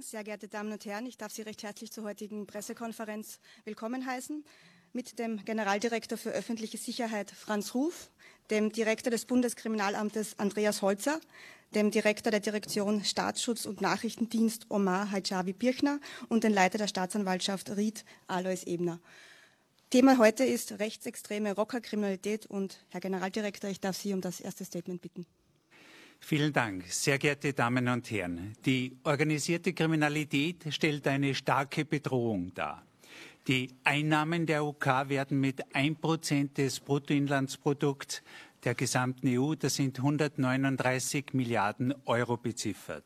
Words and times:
Sehr 0.00 0.24
geehrte 0.24 0.46
Damen 0.46 0.72
und 0.72 0.84
Herren, 0.84 1.06
ich 1.06 1.16
darf 1.16 1.32
Sie 1.32 1.40
recht 1.40 1.62
herzlich 1.62 1.90
zur 1.90 2.04
heutigen 2.04 2.46
Pressekonferenz 2.46 3.40
willkommen 3.64 4.04
heißen 4.04 4.44
mit 4.92 5.18
dem 5.18 5.42
Generaldirektor 5.42 6.18
für 6.18 6.32
öffentliche 6.32 6.76
Sicherheit 6.76 7.30
Franz 7.30 7.74
Ruf, 7.74 8.10
dem 8.50 8.72
Direktor 8.72 9.10
des 9.10 9.24
Bundeskriminalamtes 9.24 10.38
Andreas 10.38 10.82
Holzer, 10.82 11.18
dem 11.74 11.90
Direktor 11.90 12.30
der 12.30 12.40
Direktion 12.40 13.04
Staatsschutz 13.04 13.64
und 13.64 13.80
Nachrichtendienst 13.80 14.66
Omar 14.68 15.10
Hajavi 15.10 15.54
Birchner 15.54 15.98
und 16.28 16.44
den 16.44 16.52
Leiter 16.52 16.76
der 16.76 16.88
Staatsanwaltschaft 16.88 17.74
Ried 17.74 18.04
Alois 18.26 18.64
Ebner. 18.66 19.00
Thema 19.88 20.18
heute 20.18 20.44
ist 20.44 20.78
rechtsextreme 20.78 21.54
Rockerkriminalität 21.54 22.44
und 22.44 22.84
Herr 22.90 23.00
Generaldirektor, 23.00 23.70
ich 23.70 23.80
darf 23.80 23.96
Sie 23.96 24.12
um 24.12 24.20
das 24.20 24.40
erste 24.40 24.66
Statement 24.66 25.00
bitten. 25.00 25.24
Vielen 26.20 26.52
Dank, 26.52 26.84
sehr 26.86 27.18
geehrte 27.18 27.52
Damen 27.52 27.88
und 27.88 28.10
Herren. 28.10 28.52
Die 28.64 28.96
organisierte 29.02 29.72
Kriminalität 29.72 30.66
stellt 30.68 31.08
eine 31.08 31.34
starke 31.34 31.84
Bedrohung 31.84 32.54
dar. 32.54 32.86
Die 33.48 33.70
Einnahmen 33.84 34.46
der 34.46 34.64
UK 34.64 35.08
werden 35.08 35.40
mit 35.40 35.64
1% 35.74 36.54
des 36.54 36.78
Bruttoinlandsprodukts 36.78 38.22
der 38.64 38.74
gesamten 38.74 39.26
EU, 39.28 39.54
das 39.54 39.76
sind 39.76 39.98
139 39.98 41.32
Milliarden 41.32 41.94
Euro 42.04 42.36
beziffert. 42.36 43.04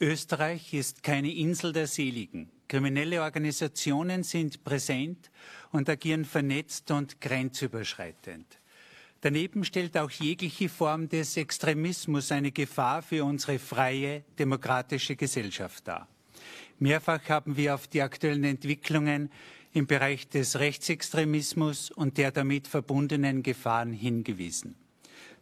Österreich 0.00 0.72
ist 0.72 1.02
keine 1.02 1.30
Insel 1.30 1.74
der 1.74 1.86
Seligen. 1.86 2.50
Kriminelle 2.68 3.20
Organisationen 3.20 4.22
sind 4.22 4.64
präsent 4.64 5.30
und 5.72 5.90
agieren 5.90 6.24
vernetzt 6.24 6.90
und 6.90 7.20
grenzüberschreitend. 7.20 8.59
Daneben 9.22 9.64
stellt 9.64 9.98
auch 9.98 10.10
jegliche 10.10 10.70
Form 10.70 11.08
des 11.08 11.36
Extremismus 11.36 12.32
eine 12.32 12.52
Gefahr 12.52 13.02
für 13.02 13.24
unsere 13.24 13.58
freie, 13.58 14.24
demokratische 14.38 15.14
Gesellschaft 15.14 15.86
dar. 15.86 16.08
Mehrfach 16.78 17.28
haben 17.28 17.56
wir 17.58 17.74
auf 17.74 17.86
die 17.86 18.00
aktuellen 18.00 18.44
Entwicklungen 18.44 19.30
im 19.74 19.86
Bereich 19.86 20.28
des 20.28 20.58
Rechtsextremismus 20.58 21.90
und 21.90 22.16
der 22.16 22.32
damit 22.32 22.66
verbundenen 22.66 23.42
Gefahren 23.42 23.92
hingewiesen. 23.92 24.74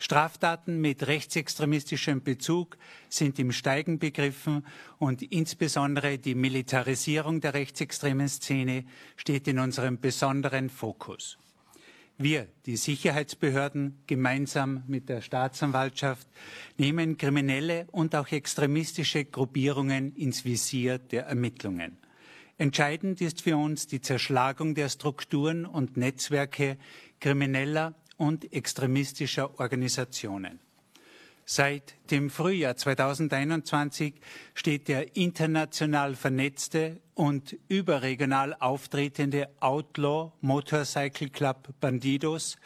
Straftaten 0.01 0.81
mit 0.81 1.07
rechtsextremistischem 1.07 2.23
Bezug 2.23 2.79
sind 3.09 3.39
im 3.39 3.53
Steigen 3.53 4.01
begriffen 4.01 4.67
und 4.99 5.23
insbesondere 5.23 6.19
die 6.19 6.35
Militarisierung 6.35 7.41
der 7.41 7.55
rechtsextremen 7.55 8.29
Szene 8.29 8.85
steht 9.17 9.47
in 9.47 9.61
unserem 9.61 10.01
besonderen 10.01 10.69
Fokus. 10.69 11.39
Wir, 12.21 12.49
die 12.67 12.77
Sicherheitsbehörden, 12.77 14.03
gemeinsam 14.09 14.83
mit 14.89 15.09
der 15.09 15.21
Staatsanwaltschaft, 15.21 16.27
nehmen 16.77 17.17
kriminelle 17.17 17.87
und 17.93 18.17
auch 18.17 18.33
extremistische 18.33 19.25
Gruppierungen 19.25 20.17
ins 20.17 20.45
Visier 20.45 20.99
der 20.99 21.27
Ermittlungen. 21.27 21.97
Entscheidend 22.57 23.21
ist 23.21 23.43
für 23.43 23.57
uns 23.57 23.87
die 23.87 24.01
Zerschlagung 24.01 24.75
der 24.75 24.89
Strukturen 24.89 25.65
und 25.65 25.97
Netzwerke 25.97 26.77
krimineller 27.21 27.95
und 28.17 28.53
extremistischer 28.53 29.61
Organisationen. 29.61 30.59
Seit 31.51 31.95
dem 32.11 32.29
Frühjahr 32.29 32.77
2021 32.77 34.13
steht 34.53 34.87
der 34.87 35.17
international 35.17 36.15
vernetzte 36.15 37.01
und 37.15 37.57
überregional 37.69 38.53
auftretende 38.53 39.49
Outlaw 39.59 40.33
Motorcycle 40.43 41.31
Club 41.31 41.71
Bandidos, 41.81 42.59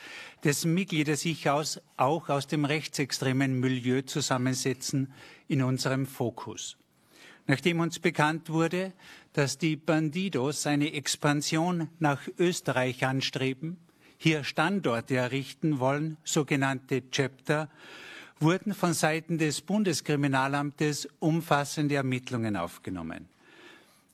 dessen 0.43 0.75
Mitglieder 0.75 1.15
sich 1.15 1.49
aus, 1.49 1.81
auch 1.97 2.29
aus 2.29 2.49
dem 2.49 2.65
rechtsextremen 2.65 3.61
Milieu 3.61 4.03
zusammensetzen, 4.03 5.13
in 5.47 5.63
unserem 5.63 6.05
Fokus. 6.05 6.77
Nachdem 7.47 7.79
uns 7.79 8.01
bekannt 8.01 8.51
wurde, 8.51 8.95
dass 9.33 9.59
die 9.59 9.77
Bandidos 9.77 10.67
eine 10.67 10.93
Expansion 10.93 11.89
nach 12.01 12.27
Österreich 12.37 13.07
anstreben, 13.07 13.77
hier 14.19 14.43
Standorte 14.43 15.15
errichten 15.15 15.79
wollen, 15.79 16.17
sogenannte 16.25 17.09
Chapter, 17.13 17.69
wurden 18.43 18.75
von 18.75 18.93
Seiten 18.93 19.39
des 19.39 19.61
Bundeskriminalamtes 19.61 21.09
umfassende 21.21 21.95
Ermittlungen 21.95 22.57
aufgenommen. 22.57 23.29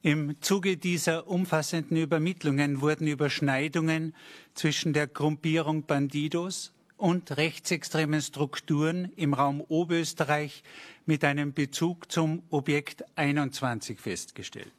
Im 0.03 0.41
Zuge 0.41 0.77
dieser 0.77 1.27
umfassenden 1.27 1.97
Übermittlungen 1.97 2.81
wurden 2.81 3.09
Überschneidungen 3.09 4.15
zwischen 4.55 4.93
der 4.93 5.07
Gruppierung 5.07 5.83
Bandidos 5.85 6.73
und 6.97 7.37
rechtsextremen 7.37 8.23
Strukturen 8.23 9.13
im 9.17 9.35
Raum 9.35 9.61
Oberösterreich 9.61 10.63
mit 11.07 11.25
einem 11.25 11.53
Bezug 11.53 12.11
zum 12.13 12.43
Objekt 12.51 13.05
21 13.17 13.99
festgestellt. 13.99 14.78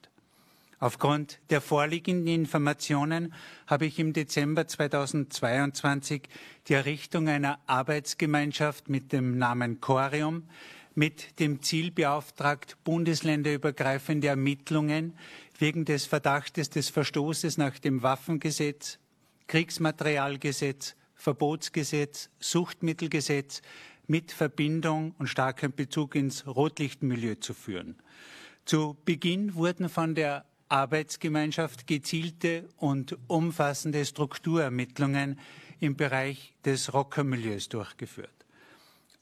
Aufgrund 0.82 1.40
der 1.50 1.60
vorliegenden 1.60 2.34
Informationen 2.34 3.34
habe 3.68 3.86
ich 3.86 4.00
im 4.00 4.14
Dezember 4.14 4.66
2022 4.66 6.30
die 6.68 6.74
Errichtung 6.74 7.28
einer 7.28 7.60
Arbeitsgemeinschaft 7.68 8.88
mit 8.88 9.12
dem 9.12 9.38
Namen 9.38 9.82
Corium 9.82 10.44
mit 10.96 11.40
dem 11.40 11.62
Ziel 11.62 11.92
beauftragt, 11.92 12.78
bundesländerübergreifende 12.84 14.28
Ermittlungen 14.28 15.18
wegen 15.58 15.86
des 15.86 16.06
Verdachtes 16.06 16.70
des 16.70 16.90
Verstoßes 16.90 17.58
nach 17.58 17.80
dem 17.80 18.04
Waffengesetz, 18.04 19.00
Kriegsmaterialgesetz, 19.48 20.96
Verbotsgesetz, 21.16 22.30
Suchtmittelgesetz 22.40 23.62
mit 24.08 24.32
Verbindung 24.32 25.14
und 25.20 25.28
starkem 25.28 25.74
Bezug 25.74 26.16
ins 26.16 26.48
Rotlichtmilieu 26.48 27.36
zu 27.36 27.54
führen. 27.54 27.96
Zu 28.66 28.98
Beginn 29.06 29.56
wurden 29.56 29.90
von 29.90 30.16
der 30.16 30.46
Arbeitsgemeinschaft 30.69 31.88
gezielte 31.88 32.69
und 32.78 33.18
umfassende 33.28 34.06
Strukturermittlungen 34.06 35.40
im 35.80 35.96
Bereich 35.96 36.53
des 36.63 36.94
Rockermilieus 36.94 37.69
durchgeführt. 37.69 38.46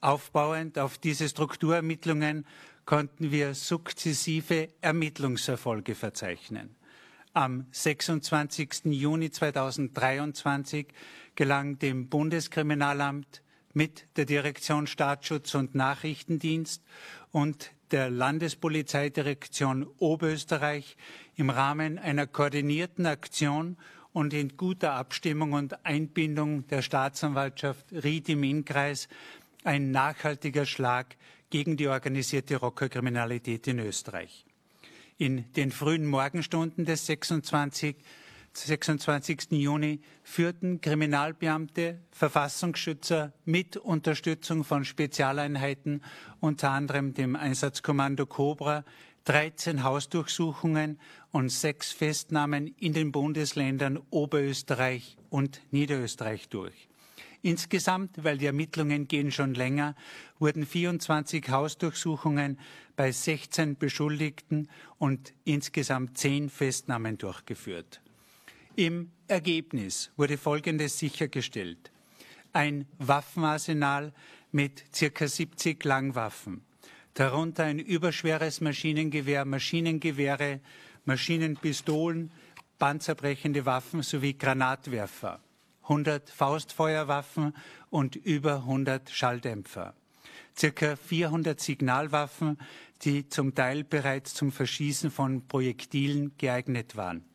Aufbauend 0.02 0.78
auf 0.78 0.98
diese 0.98 1.28
Strukturermittlungen 1.28 2.46
konnten 2.86 3.32
wir 3.32 3.56
sukzessive 3.56 4.70
Ermittlungserfolge 4.82 5.96
verzeichnen. 5.96 6.76
Am 7.34 7.66
26. 7.72 8.86
Juni 8.86 9.32
2023 9.32 10.88
gelang 11.36 11.80
dem 11.80 12.10
Bundeskriminalamt 12.10 13.42
mit 13.74 14.08
der 14.16 14.26
Direktion 14.26 14.88
Staatsschutz 14.88 15.54
und 15.54 15.76
Nachrichtendienst 15.76 16.84
und 17.32 17.72
der 17.92 18.10
Landespolizeidirektion 18.10 19.88
Oberösterreich 19.98 20.98
im 21.36 21.50
Rahmen 21.50 22.00
einer 22.00 22.28
koordinierten 22.28 23.06
Aktion 23.06 23.78
und 24.14 24.34
in 24.34 24.58
guter 24.58 24.94
Abstimmung 24.94 25.54
und 25.54 25.86
Einbindung 25.86 26.68
der 26.68 26.82
Staatsanwaltschaft 26.82 27.86
Ried 27.92 28.30
im 28.30 28.44
Innkreis 28.44 29.08
ein 29.64 29.92
nachhaltiger 29.92 30.66
Schlag 30.66 31.16
gegen 31.50 31.78
die 31.78 31.88
organisierte 31.88 32.58
Rockerkriminalität 32.58 33.68
in 33.68 33.80
Österreich. 33.80 34.46
In 35.18 35.52
den 35.54 35.72
frühen 35.72 36.06
Morgenstunden 36.06 36.86
des 36.86 37.06
26. 37.06 37.96
26. 38.66 39.52
Juni 39.52 40.02
führten 40.24 40.82
Kriminalbeamte, 40.82 42.00
Verfassungsschützer 42.12 43.34
mit 43.46 43.78
Unterstützung 43.78 44.64
von 44.64 44.84
Spezialeinheiten, 44.84 46.02
unter 46.40 46.72
anderem 46.72 47.14
dem 47.14 47.36
Einsatzkommando 47.36 48.26
Cobra, 48.26 48.84
13 49.26 49.84
Hausdurchsuchungen 49.84 51.00
und 51.32 51.52
sechs 51.52 51.92
Festnahmen 51.92 52.68
in 52.80 52.94
den 52.94 53.12
Bundesländern 53.12 54.00
Oberösterreich 54.10 55.18
und 55.30 55.62
Niederösterreich 55.72 56.48
durch. 56.50 56.88
Insgesamt, 57.42 58.24
weil 58.24 58.38
die 58.38 58.48
Ermittlungen 58.48 59.08
gehen 59.08 59.32
schon 59.32 59.54
länger, 59.54 59.96
wurden 60.40 60.66
24 60.66 61.50
Hausdurchsuchungen 61.50 62.60
bei 62.96 63.12
16 63.12 63.78
Beschuldigten 63.78 64.70
und 64.98 65.34
insgesamt 65.44 66.18
zehn 66.18 66.50
Festnahmen 66.50 67.18
durchgeführt. 67.18 68.02
Im 68.78 69.10
Ergebnis 69.28 70.12
wurde 70.18 70.38
Folgendes 70.38 71.00
sichergestellt. 71.00 71.92
Ein 72.54 72.86
Waffenarsenal 73.00 74.14
mit 74.52 74.84
circa 74.96 75.28
70 75.28 75.84
Langwaffen, 75.84 76.62
darunter 77.16 77.64
ein 77.64 77.80
überschweres 77.80 78.62
Maschinengewehr, 78.62 79.46
Maschinengewehre, 79.46 80.60
Maschinenpistolen, 81.06 82.32
panzerbrechende 82.78 83.66
Waffen 83.66 84.04
sowie 84.04 84.36
Granatwerfer, 84.36 85.42
100 85.82 86.30
Faustfeuerwaffen 86.30 87.56
und 87.90 88.16
über 88.16 88.58
100 88.58 89.10
Schalldämpfer, 89.10 89.96
circa 90.56 90.96
400 90.96 91.60
Signalwaffen, 91.60 92.60
die 93.02 93.28
zum 93.28 93.56
Teil 93.56 93.84
bereits 93.84 94.36
zum 94.36 94.52
Verschießen 94.52 95.10
von 95.10 95.48
Projektilen 95.48 96.38
geeignet 96.38 96.96
waren 96.96 97.26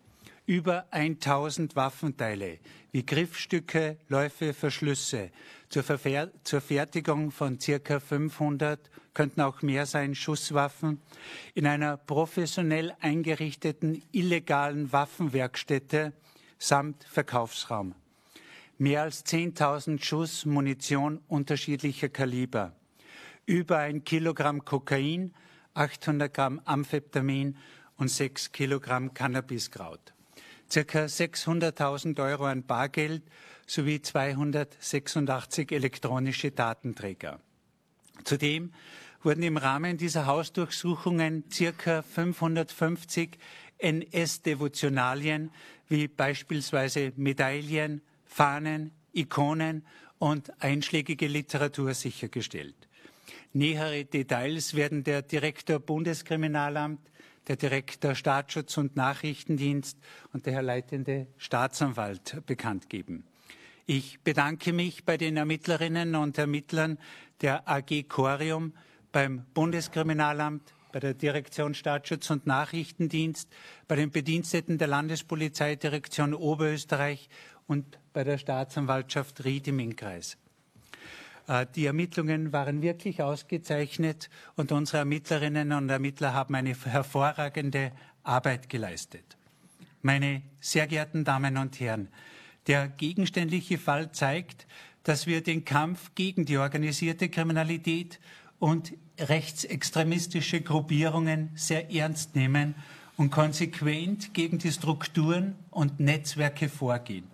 über 0.46 0.86
1000 0.90 1.76
Waffenteile 1.76 2.58
wie 2.90 3.06
Griffstücke, 3.06 3.96
Läufe, 4.08 4.52
Verschlüsse, 4.52 5.30
zur, 5.68 5.82
Verfer 5.82 6.30
zur 6.44 6.60
Fertigung 6.60 7.30
von 7.30 7.58
circa 7.58 8.00
500, 8.00 8.90
könnten 9.14 9.40
auch 9.40 9.62
mehr 9.62 9.86
sein, 9.86 10.14
Schusswaffen 10.14 11.00
in 11.54 11.66
einer 11.66 11.96
professionell 11.96 12.94
eingerichteten 13.00 14.02
illegalen 14.12 14.92
Waffenwerkstätte 14.92 16.12
samt 16.58 17.04
Verkaufsraum. 17.04 17.94
Mehr 18.78 19.02
als 19.02 19.24
10.000 19.24 20.02
Schuss 20.02 20.44
Munition 20.44 21.20
unterschiedlicher 21.28 22.08
Kaliber. 22.08 22.74
Über 23.46 23.78
ein 23.78 24.04
Kilogramm 24.04 24.64
Kokain, 24.64 25.34
800 25.74 26.32
Gramm 26.32 26.60
Amphetamin 26.64 27.56
und 27.96 28.08
6 28.08 28.52
Kilogramm 28.52 29.14
Cannabiskraut. 29.14 30.12
Circa 30.72 31.04
600.000 31.04 32.18
Euro 32.18 32.46
an 32.46 32.62
Bargeld 32.62 33.22
sowie 33.66 34.00
286 34.00 35.70
elektronische 35.70 36.50
Datenträger. 36.50 37.40
Zudem 38.24 38.72
wurden 39.22 39.42
im 39.42 39.58
Rahmen 39.58 39.98
dieser 39.98 40.24
Hausdurchsuchungen 40.24 41.44
circa 41.52 42.00
550 42.00 43.36
NS-Devotionalien 43.76 45.50
wie 45.90 46.08
beispielsweise 46.08 47.12
Medaillen, 47.16 48.00
Fahnen, 48.24 48.92
Ikonen 49.12 49.84
und 50.18 50.58
einschlägige 50.62 51.26
Literatur 51.26 51.92
sichergestellt. 51.92 52.88
Nähere 53.52 54.06
Details 54.06 54.72
werden 54.72 55.04
der 55.04 55.20
Direktor 55.20 55.80
Bundeskriminalamt, 55.80 57.00
der 57.48 57.56
Direktor 57.56 58.14
Staatsschutz 58.14 58.76
und 58.78 58.96
Nachrichtendienst 58.96 59.98
und 60.32 60.46
der 60.46 60.54
Herr 60.54 60.62
leitende 60.62 61.26
Staatsanwalt 61.36 62.42
bekannt 62.46 62.88
geben. 62.88 63.24
Ich 63.86 64.20
bedanke 64.20 64.72
mich 64.72 65.04
bei 65.04 65.16
den 65.16 65.36
Ermittlerinnen 65.36 66.14
und 66.14 66.38
Ermittlern 66.38 66.98
der 67.40 67.68
AG 67.68 68.04
Corium, 68.08 68.74
beim 69.10 69.44
Bundeskriminalamt, 69.54 70.72
bei 70.92 71.00
der 71.00 71.14
Direktion 71.14 71.74
Staatsschutz 71.74 72.30
und 72.30 72.46
Nachrichtendienst, 72.46 73.48
bei 73.88 73.96
den 73.96 74.10
Bediensteten 74.10 74.78
der 74.78 74.88
Landespolizeidirektion 74.88 76.34
Oberösterreich 76.34 77.28
und 77.66 77.98
bei 78.12 78.24
der 78.24 78.38
Staatsanwaltschaft 78.38 79.44
Ried 79.44 79.68
im 79.68 79.80
Innkreis. 79.80 80.36
Äh, 81.46 81.66
die 81.74 81.86
Ermittlungen 81.86 82.52
waren 82.52 82.82
wirklich 82.82 83.22
ausgezeichnet 83.22 84.30
und 84.56 84.72
unsere 84.72 84.98
Ermittlerinnen 84.98 85.72
und 85.72 85.88
Ermittler 85.88 86.34
haben 86.34 86.54
eine 86.54 86.74
hervorragende 86.74 87.92
Arbeit 88.22 88.68
geleistet. 88.68 89.36
Meine 90.02 90.42
sehr 90.60 90.86
geehrten 90.86 91.24
Damen 91.24 91.56
und 91.56 91.78
Herren, 91.80 92.08
der 92.66 92.88
gegenständliche 92.88 93.78
Fall 93.78 94.12
zeigt, 94.12 94.66
dass 95.04 95.26
wir 95.26 95.42
den 95.42 95.64
Kampf 95.64 96.14
gegen 96.14 96.44
die 96.44 96.58
organisierte 96.58 97.28
Kriminalität 97.28 98.20
und 98.58 98.92
rechtsextremistische 99.18 100.60
Gruppierungen 100.60 101.50
sehr 101.54 101.92
ernst 101.92 102.36
nehmen 102.36 102.74
und 103.16 103.30
konsequent 103.30 104.32
gegen 104.34 104.58
die 104.58 104.70
Strukturen 104.70 105.56
und 105.70 106.00
Netzwerke 106.00 106.68
vorgehen. 106.68 107.31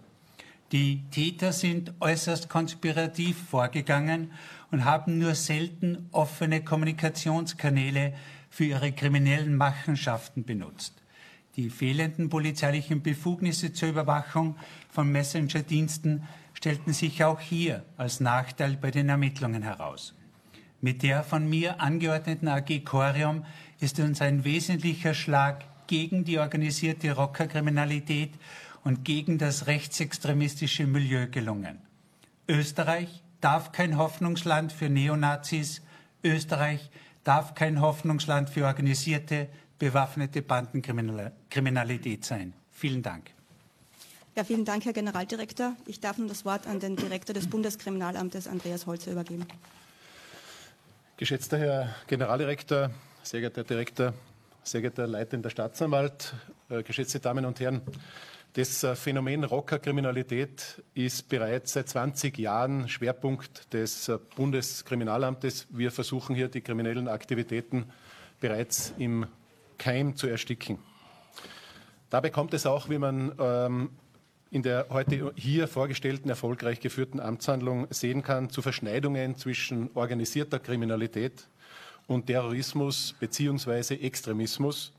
Die 0.73 1.03
Täter 1.11 1.53
sind 1.53 1.95
äußerst 1.99 2.51
konspirativ 2.51 3.39
vorgegangen 3.49 4.33
und 4.71 4.85
haben 4.85 5.19
nur 5.19 5.35
selten 5.35 6.09
offene 6.13 6.63
Kommunikationskanäle 6.63 8.13
für 8.51 8.65
ihre 8.65 8.93
kriminellen 8.93 9.57
Machenschaften 9.57 10.45
benutzt. 10.45 10.93
Die 11.57 11.71
fehlenden 11.71 12.29
polizeilichen 12.29 13.03
Befugnisse 13.03 13.73
zur 13.73 13.89
Überwachung 13.89 14.57
von 14.91 15.11
Messenger-Diensten 15.11 16.25
stellten 16.53 16.93
sich 16.93 17.25
auch 17.25 17.41
hier 17.41 17.85
als 17.97 18.21
Nachteil 18.21 18.77
bei 18.77 18.91
den 18.91 19.09
Ermittlungen 19.09 19.63
heraus. 19.63 20.15
Mit 20.83 21.03
der 21.03 21.25
von 21.25 21.49
mir 21.49 21.81
angeordneten 21.81 22.47
AG 22.47 22.85
Corium 22.85 23.45
ist 23.81 23.99
uns 24.01 24.21
ein 24.21 24.45
wesentlicher 24.45 25.15
Schlag 25.15 25.65
gegen 25.89 26.25
die 26.25 26.39
organisierte 26.39 27.13
Rockerkriminalität 27.13 28.35
und 28.85 29.05
gegen 29.05 29.39
das 29.39 29.67
rechtsextremistische 29.67 30.87
Milieu 30.87 31.29
gelungen. 31.29 31.81
Österreich 32.49 33.23
darf 33.41 33.73
kein 33.73 33.99
Hoffnungsland 33.99 34.73
für 34.73 34.89
Neonazis. 34.89 35.83
Österreich 36.25 36.91
darf 37.25 37.55
kein 37.55 37.81
Hoffnungsland 37.81 38.51
für 38.51 38.65
organisierte, 38.65 39.49
bewaffnete 39.79 40.43
Bandenkriminalität 40.43 42.25
sein. 42.25 42.55
Vielen 42.73 43.03
Dank. 43.03 43.31
Ja, 44.35 44.45
vielen 44.45 44.65
Dank, 44.65 44.85
Herr 44.85 44.93
Generaldirektor. 44.93 45.75
Ich 45.87 46.01
darf 46.01 46.19
nun 46.19 46.29
das 46.29 46.45
Wort 46.45 46.67
an 46.67 46.79
den 46.79 46.97
Direktor 46.97 47.35
des 47.35 47.49
Bundeskriminalamtes, 47.49 48.47
Andreas 48.47 48.87
Holzer, 48.87 49.11
übergeben. 49.11 49.47
Geschätzter 51.17 51.59
Herr 51.59 51.95
Generaldirektor, 52.07 52.91
sehr 53.25 53.41
geehrter 53.41 53.63
Herr 53.63 53.65
Direktor, 53.65 54.15
sehr 54.63 54.81
geehrter 54.81 55.09
leitender 55.09 55.51
Staatsanwalt, 55.51 56.35
äh, 56.71 56.85
geschätzte 56.85 57.19
Damen 57.19 57.45
und 57.45 57.59
Herren, 57.59 57.83
das 58.55 58.83
äh, 58.83 58.97
Phänomen 58.97 59.45
Rockerkriminalität 59.45 60.83
ist 60.95 61.29
bereits 61.29 61.75
seit 61.75 61.89
20 61.89 62.39
Jahren 62.39 62.89
Schwerpunkt 62.89 63.73
des 63.73 64.09
äh, 64.09 64.19
Bundeskriminalamtes. 64.37 65.67
Wir 65.71 65.91
versuchen 65.91 66.35
hier 66.35 66.49
die 66.49 66.61
kriminellen 66.61 67.09
Aktivitäten 67.09 67.87
bereits 68.41 68.95
im 68.99 69.27
Keim 69.77 70.17
zu 70.17 70.27
ersticken. 70.27 70.79
Dabei 72.11 72.31
kommt 72.31 72.55
es 72.55 72.67
auch, 72.67 72.89
wie 72.89 72.99
man 72.99 73.33
ähm, 73.39 73.91
in 74.51 74.63
der 74.63 74.87
heute 74.89 75.33
hier 75.37 75.69
vorgestellten 75.69 76.31
erfolgreich 76.31 76.81
geführten 76.81 77.21
Amtshandlung 77.21 77.87
sehen 77.91 78.23
kann, 78.23 78.49
zu 78.51 78.63
Verschneidungen 78.63 79.37
zwischen 79.37 79.91
organisierter 79.95 80.59
Kriminalität 80.59 81.49
und 82.07 82.27
Terrorismus 82.27 83.15
bzw. 83.21 83.95
Extremismus, 83.97 84.93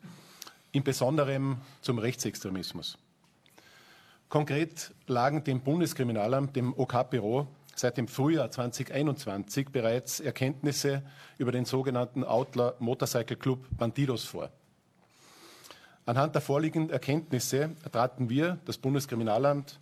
im 0.71 0.83
Besonderen 0.83 1.57
zum 1.81 1.97
Rechtsextremismus. 1.97 2.97
Konkret 4.29 4.93
lagen 5.07 5.43
dem 5.43 5.61
Bundeskriminalamt, 5.61 6.55
dem 6.55 6.77
OK-Büro, 6.77 7.47
seit 7.75 7.97
dem 7.97 8.07
Frühjahr 8.07 8.51
2021 8.51 9.69
bereits 9.69 10.19
Erkenntnisse 10.19 11.01
über 11.39 11.51
den 11.51 11.65
sogenannten 11.65 12.23
Outlaw 12.23 12.73
Motorcycle 12.77 13.37
Club 13.37 13.65
Bandidos 13.75 14.25
vor. 14.25 14.51
Anhand 16.05 16.35
der 16.35 16.43
vorliegenden 16.43 16.91
Erkenntnisse 16.91 17.71
traten 17.91 18.29
wir, 18.29 18.59
das 18.65 18.77
Bundeskriminalamt, 18.77 19.79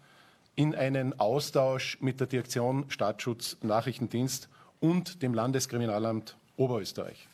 in 0.56 0.74
einen 0.74 1.20
Austausch 1.20 1.98
mit 2.00 2.22
der 2.22 2.28
Direktion 2.28 2.86
Staatsschutz 2.90 3.58
Nachrichtendienst 3.64 4.48
und 4.80 5.22
dem 5.24 5.34
Landeskriminalamt 5.34 6.38
Oberösterreich. 6.56 7.28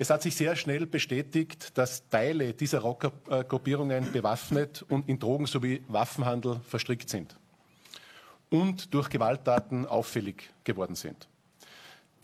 Es 0.00 0.08
hat 0.08 0.22
sich 0.22 0.34
sehr 0.34 0.56
schnell 0.56 0.86
bestätigt, 0.86 1.76
dass 1.76 2.08
Teile 2.08 2.54
dieser 2.54 2.78
Rockergruppierungen 2.78 4.12
bewaffnet 4.12 4.82
und 4.88 5.06
in 5.10 5.18
Drogen- 5.18 5.44
sowie 5.44 5.82
Waffenhandel 5.88 6.58
verstrickt 6.66 7.10
sind 7.10 7.36
und 8.48 8.94
durch 8.94 9.10
Gewalttaten 9.10 9.84
auffällig 9.84 10.54
geworden 10.64 10.94
sind. 10.94 11.28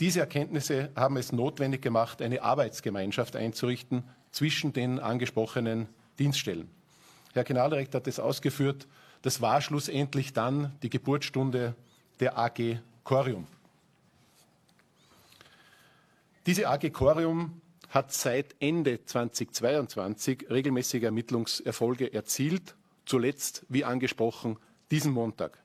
Diese 0.00 0.20
Erkenntnisse 0.20 0.88
haben 0.96 1.18
es 1.18 1.32
notwendig 1.32 1.82
gemacht, 1.82 2.22
eine 2.22 2.40
Arbeitsgemeinschaft 2.40 3.36
einzurichten 3.36 4.04
zwischen 4.30 4.72
den 4.72 4.98
angesprochenen 4.98 5.86
Dienststellen. 6.18 6.70
Herr 7.34 7.44
Generaldirektor 7.44 8.00
hat 8.00 8.08
es 8.08 8.18
ausgeführt, 8.18 8.86
das 9.20 9.42
war 9.42 9.60
schlussendlich 9.60 10.32
dann 10.32 10.74
die 10.82 10.88
Geburtsstunde 10.88 11.74
der 12.20 12.38
AG 12.38 12.78
Corium. 13.04 13.46
Diese 16.46 16.70
AG 16.70 16.88
Corium 16.90 17.60
hat 17.88 18.12
seit 18.12 18.54
Ende 18.60 19.04
2022 19.04 20.50
regelmäßige 20.50 21.04
Ermittlungserfolge 21.04 22.12
erzielt, 22.12 22.74
zuletzt, 23.04 23.64
wie 23.68 23.84
angesprochen, 23.84 24.58
diesen 24.90 25.12
Montag. 25.12 25.62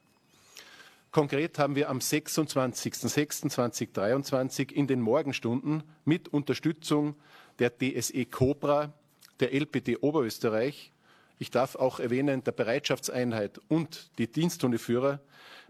Konkret 1.12 1.58
haben 1.60 1.76
wir 1.76 1.90
am 1.90 2.00
26.06.2023 2.00 4.72
in 4.72 4.88
den 4.88 5.02
Morgenstunden 5.02 5.84
mit 6.06 6.30
Unterstützung 6.30 7.16
der 7.60 7.74
DSE 7.78 8.26
Cobra, 8.26 8.94
der 9.40 9.54
LPD 9.54 9.98
Oberösterreich, 9.98 10.94
ich 11.42 11.50
darf 11.50 11.76
auch 11.76 12.00
erwähnen, 12.00 12.44
der 12.44 12.52
Bereitschaftseinheit 12.52 13.60
und 13.68 14.12
die 14.20 14.32
Diensthundeführer 14.32 15.20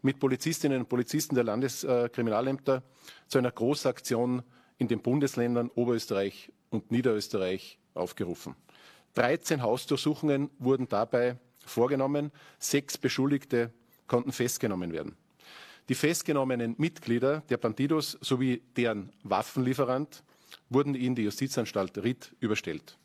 mit 0.01 0.19
Polizistinnen 0.19 0.81
und 0.81 0.89
Polizisten 0.89 1.33
der 1.33 1.45
Landeskriminalämter 1.45 2.83
zu 3.29 3.37
einer 3.37 3.51
Großaktion 3.51 4.43
in 4.81 4.87
den 4.87 4.99
Bundesländern 4.99 5.69
Oberösterreich 5.75 6.51
und 6.71 6.89
Niederösterreich 6.89 7.77
aufgerufen. 7.93 8.55
13 9.13 9.61
Hausdurchsuchungen 9.61 10.49
wurden 10.57 10.87
dabei 10.87 11.37
vorgenommen. 11.63 12.31
Sechs 12.57 12.97
Beschuldigte 12.97 13.71
konnten 14.07 14.31
festgenommen 14.31 14.91
werden. 14.91 15.15
Die 15.87 15.93
festgenommenen 15.93 16.73
Mitglieder 16.79 17.41
der 17.41 17.57
Bandidos 17.57 18.17
sowie 18.21 18.63
deren 18.75 19.11
Waffenlieferant 19.21 20.23
wurden 20.71 20.95
in 20.95 21.13
die 21.13 21.25
Justizanstalt 21.25 21.99
Ried 21.99 22.35
überstellt. 22.39 22.97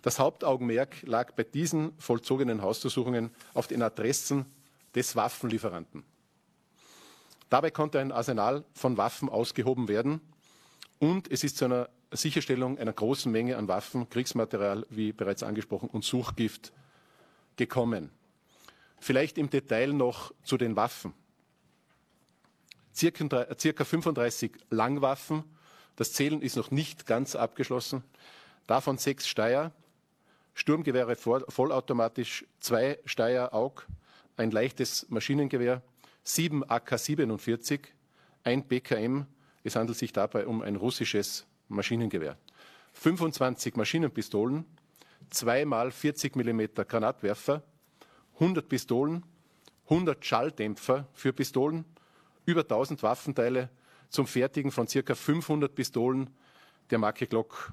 Das 0.00 0.18
Hauptaugenmerk 0.18 1.02
lag 1.02 1.32
bei 1.32 1.42
diesen 1.42 1.92
vollzogenen 1.98 2.62
Hausdurchsuchungen 2.62 3.32
auf 3.52 3.66
den 3.66 3.82
Adressen 3.82 4.46
des 4.94 5.14
Waffenlieferanten. 5.14 6.04
Dabei 7.50 7.70
konnte 7.70 8.00
ein 8.00 8.12
Arsenal 8.12 8.64
von 8.72 8.96
Waffen 8.96 9.28
ausgehoben 9.28 9.88
werden 9.88 10.22
und 11.02 11.32
es 11.32 11.42
ist 11.42 11.56
zu 11.56 11.64
einer 11.64 11.88
Sicherstellung 12.12 12.78
einer 12.78 12.92
großen 12.92 13.32
Menge 13.32 13.56
an 13.56 13.66
Waffen, 13.66 14.08
Kriegsmaterial, 14.08 14.86
wie 14.88 15.12
bereits 15.12 15.42
angesprochen, 15.42 15.88
und 15.88 16.04
Suchgift 16.04 16.72
gekommen. 17.56 18.12
Vielleicht 19.00 19.36
im 19.36 19.50
Detail 19.50 19.94
noch 19.94 20.32
zu 20.44 20.56
den 20.56 20.76
Waffen. 20.76 21.12
Circa, 22.94 23.48
circa 23.58 23.84
35 23.84 24.52
Langwaffen, 24.70 25.42
das 25.96 26.12
Zählen 26.12 26.40
ist 26.40 26.54
noch 26.56 26.70
nicht 26.70 27.04
ganz 27.04 27.34
abgeschlossen, 27.34 28.04
davon 28.68 28.96
sechs 28.96 29.26
Steyr, 29.26 29.72
Sturmgewehre 30.54 31.16
vollautomatisch, 31.16 32.44
zwei 32.60 33.00
Steyr 33.06 33.52
AUG, 33.52 33.88
ein 34.36 34.52
leichtes 34.52 35.06
Maschinengewehr, 35.08 35.82
sieben 36.22 36.62
AK-47, 36.62 37.80
ein 38.44 38.62
BKM. 38.62 39.26
Es 39.64 39.76
handelt 39.76 39.98
sich 39.98 40.12
dabei 40.12 40.46
um 40.46 40.62
ein 40.62 40.76
russisches 40.76 41.46
Maschinengewehr. 41.68 42.36
25 42.94 43.76
Maschinenpistolen, 43.76 44.64
zweimal 45.30 45.90
40 45.90 46.36
mm 46.36 46.62
Granatwerfer, 46.86 47.62
100 48.34 48.68
Pistolen, 48.68 49.24
100 49.84 50.24
Schalldämpfer 50.24 51.06
für 51.12 51.32
Pistolen, 51.32 51.84
über 52.44 52.62
1000 52.62 53.02
Waffenteile 53.02 53.70
zum 54.08 54.26
Fertigen 54.26 54.70
von 54.70 54.86
ca. 54.86 55.14
500 55.14 55.74
Pistolen 55.74 56.30
der 56.90 56.98
Marke 56.98 57.26
Glock, 57.26 57.72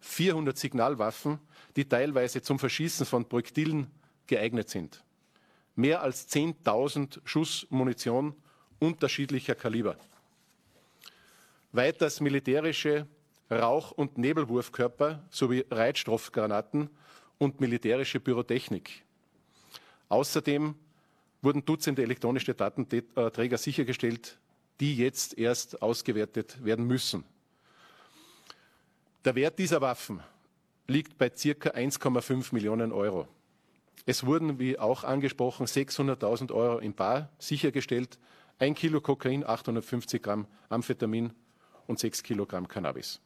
400 0.00 0.58
Signalwaffen, 0.58 1.38
die 1.76 1.88
teilweise 1.88 2.42
zum 2.42 2.58
Verschießen 2.58 3.06
von 3.06 3.28
Projektilen 3.28 3.90
geeignet 4.26 4.68
sind 4.68 5.04
mehr 5.76 6.02
als 6.02 6.28
10.000 6.30 7.20
Schuss 7.24 7.66
Munition 7.70 8.34
unterschiedlicher 8.78 9.54
Kaliber. 9.54 9.96
Weiters 11.74 12.20
militärische 12.20 13.08
Rauch- 13.50 13.90
und 13.90 14.16
Nebelwurfkörper 14.16 15.24
sowie 15.28 15.64
Reitstoffgranaten 15.68 16.88
und 17.38 17.60
militärische 17.60 18.20
Pyrotechnik. 18.20 19.02
Außerdem 20.08 20.76
wurden 21.42 21.64
Dutzende 21.64 22.02
elektronische 22.02 22.54
Datenträger 22.54 23.58
sichergestellt, 23.58 24.38
die 24.78 24.96
jetzt 24.96 25.36
erst 25.36 25.82
ausgewertet 25.82 26.64
werden 26.64 26.86
müssen. 26.86 27.24
Der 29.24 29.34
Wert 29.34 29.58
dieser 29.58 29.80
Waffen 29.80 30.20
liegt 30.86 31.18
bei 31.18 31.28
ca. 31.28 31.70
1,5 31.70 32.54
Millionen 32.54 32.92
Euro. 32.92 33.26
Es 34.06 34.24
wurden, 34.24 34.60
wie 34.60 34.78
auch 34.78 35.02
angesprochen, 35.02 35.66
600.000 35.66 36.52
Euro 36.52 36.78
in 36.78 36.94
Bar 36.94 37.30
sichergestellt, 37.38 38.20
ein 38.60 38.76
Kilo 38.76 39.00
Kokain, 39.00 39.44
850 39.44 40.22
Gramm 40.22 40.46
Amphetamin 40.68 41.32
und 41.86 41.98
6 41.98 42.22
Kilogramm 42.22 42.68
Cannabis. 42.68 43.20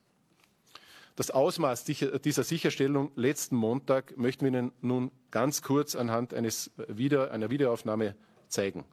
Das 1.16 1.30
Ausmaß 1.32 1.84
dieser 1.84 2.44
Sicherstellung 2.44 3.10
letzten 3.16 3.56
Montag 3.56 4.16
möchten 4.16 4.44
wir 4.44 4.52
Ihnen 4.52 4.72
nun 4.80 5.10
ganz 5.32 5.62
kurz 5.62 5.96
anhand 5.96 6.32
eines 6.32 6.70
Video, 6.86 7.24
einer 7.24 7.50
Videoaufnahme 7.50 8.14
zeigen. 8.46 8.84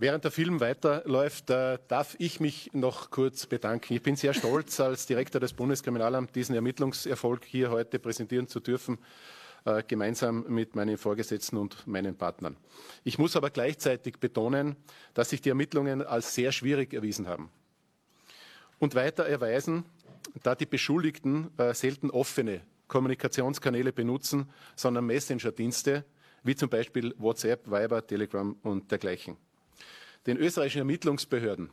Während 0.00 0.24
der 0.24 0.30
Film 0.30 0.60
weiterläuft, 0.60 1.50
äh, 1.50 1.76
darf 1.86 2.16
ich 2.18 2.40
mich 2.40 2.70
noch 2.72 3.10
kurz 3.10 3.44
bedanken. 3.44 3.92
Ich 3.92 4.02
bin 4.02 4.16
sehr 4.16 4.32
stolz, 4.32 4.80
als 4.80 5.04
Direktor 5.04 5.42
des 5.42 5.52
Bundeskriminalamts 5.52 6.32
diesen 6.32 6.54
Ermittlungserfolg 6.54 7.44
hier 7.44 7.70
heute 7.70 7.98
präsentieren 7.98 8.48
zu 8.48 8.60
dürfen, 8.60 8.96
äh, 9.66 9.82
gemeinsam 9.86 10.46
mit 10.48 10.74
meinen 10.74 10.96
Vorgesetzten 10.96 11.58
und 11.58 11.86
meinen 11.86 12.16
Partnern. 12.16 12.56
Ich 13.04 13.18
muss 13.18 13.36
aber 13.36 13.50
gleichzeitig 13.50 14.16
betonen, 14.18 14.74
dass 15.12 15.28
sich 15.28 15.42
die 15.42 15.50
Ermittlungen 15.50 16.00
als 16.00 16.34
sehr 16.34 16.50
schwierig 16.50 16.94
erwiesen 16.94 17.28
haben. 17.28 17.50
Und 18.78 18.94
weiter 18.94 19.26
erweisen, 19.26 19.84
da 20.42 20.54
die 20.54 20.64
Beschuldigten 20.64 21.50
äh, 21.58 21.74
selten 21.74 22.10
offene 22.10 22.62
Kommunikationskanäle 22.88 23.92
benutzen, 23.92 24.48
sondern 24.76 25.04
Messenger-Dienste, 25.04 26.06
wie 26.42 26.56
zum 26.56 26.70
Beispiel 26.70 27.14
WhatsApp, 27.18 27.70
Viber, 27.70 28.06
Telegram 28.06 28.56
und 28.62 28.90
dergleichen. 28.90 29.36
Den 30.26 30.36
österreichischen 30.36 30.80
Ermittlungsbehörden 30.80 31.70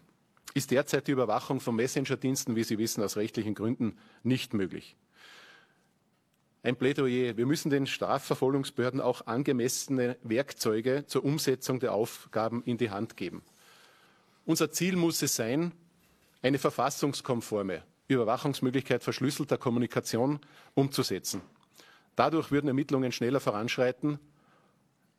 ist 0.53 0.71
derzeit 0.71 1.07
die 1.07 1.11
Überwachung 1.11 1.59
von 1.59 1.75
Messenger-Diensten, 1.75 2.55
wie 2.55 2.63
Sie 2.63 2.77
wissen, 2.77 3.03
aus 3.03 3.17
rechtlichen 3.17 3.53
Gründen 3.53 3.97
nicht 4.23 4.53
möglich. 4.53 4.95
Ein 6.63 6.75
Plädoyer. 6.75 7.37
Wir 7.37 7.45
müssen 7.45 7.69
den 7.69 7.87
Strafverfolgungsbehörden 7.87 8.99
auch 8.99 9.27
angemessene 9.27 10.17
Werkzeuge 10.23 11.05
zur 11.05 11.23
Umsetzung 11.23 11.79
der 11.79 11.93
Aufgaben 11.93 12.63
in 12.63 12.77
die 12.77 12.89
Hand 12.89 13.15
geben. 13.17 13.43
Unser 14.45 14.71
Ziel 14.71 14.95
muss 14.95 15.21
es 15.21 15.35
sein, 15.35 15.73
eine 16.41 16.57
verfassungskonforme 16.57 17.83
Überwachungsmöglichkeit 18.07 19.03
verschlüsselter 19.03 19.57
Kommunikation 19.57 20.39
umzusetzen. 20.73 21.41
Dadurch 22.15 22.51
würden 22.51 22.67
Ermittlungen 22.67 23.11
schneller 23.11 23.39
voranschreiten 23.39 24.19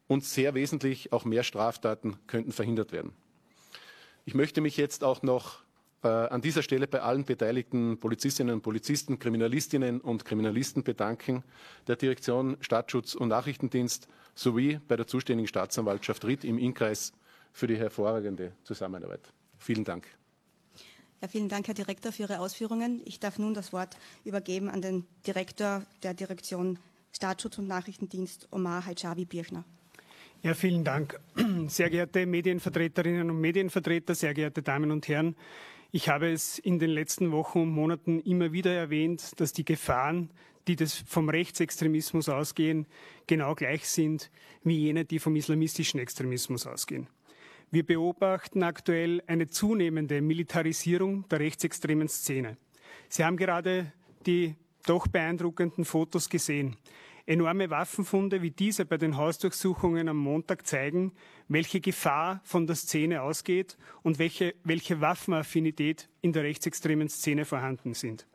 und 0.08 0.24
sehr 0.24 0.54
wesentlich 0.54 1.12
auch 1.12 1.24
mehr 1.24 1.44
Straftaten 1.44 2.16
könnten 2.26 2.50
verhindert 2.50 2.90
werden. 2.90 3.12
Ich 4.24 4.34
möchte 4.34 4.60
mich 4.60 4.76
jetzt 4.76 5.04
auch 5.04 5.22
noch 5.22 5.62
äh, 6.02 6.08
an 6.08 6.42
dieser 6.42 6.62
Stelle 6.62 6.86
bei 6.86 7.00
allen 7.00 7.24
beteiligten 7.24 7.98
Polizistinnen 7.98 8.56
und 8.56 8.62
Polizisten, 8.62 9.18
Kriminalistinnen 9.18 10.00
und 10.00 10.24
Kriminalisten 10.24 10.82
bedanken, 10.82 11.44
der 11.86 11.96
Direktion 11.96 12.56
Staatsschutz 12.60 13.14
und 13.14 13.28
Nachrichtendienst 13.28 14.08
sowie 14.34 14.80
bei 14.86 14.96
der 14.96 15.06
zuständigen 15.06 15.48
Staatsanwaltschaft 15.48 16.24
Ried 16.24 16.44
im 16.44 16.58
Innkreis 16.58 17.12
für 17.52 17.66
die 17.66 17.76
hervorragende 17.76 18.52
Zusammenarbeit. 18.64 19.32
Vielen 19.56 19.84
Dank. 19.84 20.06
Ja, 21.20 21.26
vielen 21.26 21.48
Dank, 21.48 21.66
Herr 21.66 21.74
Direktor, 21.74 22.12
für 22.12 22.22
Ihre 22.22 22.38
Ausführungen. 22.38 23.02
Ich 23.04 23.18
darf 23.18 23.38
nun 23.38 23.52
das 23.52 23.72
Wort 23.72 23.96
übergeben 24.24 24.68
an 24.68 24.80
den 24.80 25.04
Direktor 25.26 25.84
der 26.04 26.14
Direktion 26.14 26.78
Staatsschutz 27.10 27.58
und 27.58 27.66
Nachrichtendienst, 27.66 28.46
Omar 28.52 28.86
Hajavi-Birchner. 28.86 29.64
Ja, 30.42 30.54
vielen 30.54 30.84
Dank. 30.84 31.18
Sehr 31.66 31.90
geehrte 31.90 32.24
Medienvertreterinnen 32.24 33.28
und 33.28 33.40
Medienvertreter, 33.40 34.14
sehr 34.14 34.34
geehrte 34.34 34.62
Damen 34.62 34.92
und 34.92 35.08
Herren, 35.08 35.34
ich 35.90 36.08
habe 36.08 36.30
es 36.30 36.60
in 36.60 36.78
den 36.78 36.90
letzten 36.90 37.32
Wochen 37.32 37.62
und 37.62 37.70
Monaten 37.70 38.20
immer 38.20 38.52
wieder 38.52 38.72
erwähnt, 38.72 39.40
dass 39.40 39.52
die 39.52 39.64
Gefahren, 39.64 40.30
die 40.68 40.76
das 40.76 40.94
vom 40.94 41.28
Rechtsextremismus 41.28 42.28
ausgehen, 42.28 42.86
genau 43.26 43.56
gleich 43.56 43.88
sind 43.88 44.30
wie 44.62 44.76
jene, 44.76 45.04
die 45.04 45.18
vom 45.18 45.34
islamistischen 45.34 45.98
Extremismus 45.98 46.66
ausgehen. 46.68 47.08
Wir 47.72 47.84
beobachten 47.84 48.62
aktuell 48.62 49.22
eine 49.26 49.48
zunehmende 49.48 50.20
Militarisierung 50.20 51.28
der 51.30 51.40
rechtsextremen 51.40 52.08
Szene. 52.08 52.58
Sie 53.08 53.24
haben 53.24 53.36
gerade 53.36 53.92
die 54.24 54.54
doch 54.86 55.08
beeindruckenden 55.08 55.84
Fotos 55.84 56.28
gesehen. 56.28 56.76
Enorme 57.28 57.68
Waffenfunde 57.68 58.40
wie 58.40 58.50
diese 58.50 58.86
bei 58.86 58.96
den 58.96 59.18
Hausdurchsuchungen 59.18 60.08
am 60.08 60.16
Montag 60.16 60.66
zeigen, 60.66 61.12
welche 61.46 61.78
Gefahr 61.78 62.40
von 62.42 62.66
der 62.66 62.74
Szene 62.74 63.20
ausgeht 63.20 63.76
und 64.02 64.18
welche, 64.18 64.54
welche 64.64 65.02
Waffenaffinität 65.02 66.08
in 66.22 66.32
der 66.32 66.44
rechtsextremen 66.44 67.10
Szene 67.10 67.44
vorhanden 67.44 67.92
sind. 67.92 68.26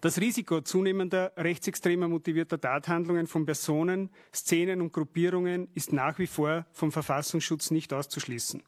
Das 0.00 0.20
Risiko 0.20 0.60
zunehmender 0.60 1.32
rechtsextremer 1.36 2.08
motivierter 2.08 2.60
Tathandlungen 2.60 3.26
von 3.26 3.46
Personen, 3.46 4.10
Szenen 4.32 4.80
und 4.80 4.92
Gruppierungen 4.92 5.68
ist 5.74 5.92
nach 5.92 6.18
wie 6.18 6.26
vor 6.26 6.66
vom 6.72 6.92
Verfassungsschutz 6.92 7.70
nicht 7.70 7.92
auszuschließen. 7.92 8.62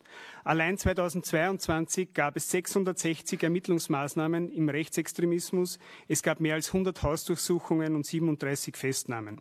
Allein 0.45 0.79
2022 0.79 2.13
gab 2.15 2.37
es 2.37 2.51
660 2.51 3.43
Ermittlungsmaßnahmen 3.43 4.51
im 4.51 4.69
Rechtsextremismus. 4.69 5.79
Es 6.09 6.23
gab 6.23 6.41
mehr 6.41 6.55
als 6.55 6.69
100 6.69 7.03
Hausdurchsuchungen 7.03 7.95
und 7.95 8.07
37 8.07 8.77
Festnahmen. 8.77 9.41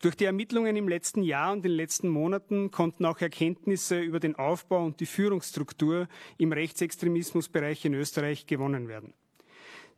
Durch 0.00 0.16
die 0.16 0.24
Ermittlungen 0.24 0.76
im 0.76 0.88
letzten 0.88 1.22
Jahr 1.22 1.52
und 1.52 1.58
in 1.58 1.62
den 1.62 1.72
letzten 1.72 2.08
Monaten 2.08 2.70
konnten 2.70 3.06
auch 3.06 3.20
Erkenntnisse 3.20 4.00
über 4.00 4.20
den 4.20 4.34
Aufbau 4.34 4.84
und 4.84 5.00
die 5.00 5.06
Führungsstruktur 5.06 6.08
im 6.36 6.52
Rechtsextremismusbereich 6.52 7.84
in 7.84 7.94
Österreich 7.94 8.46
gewonnen 8.46 8.88
werden. 8.88 9.14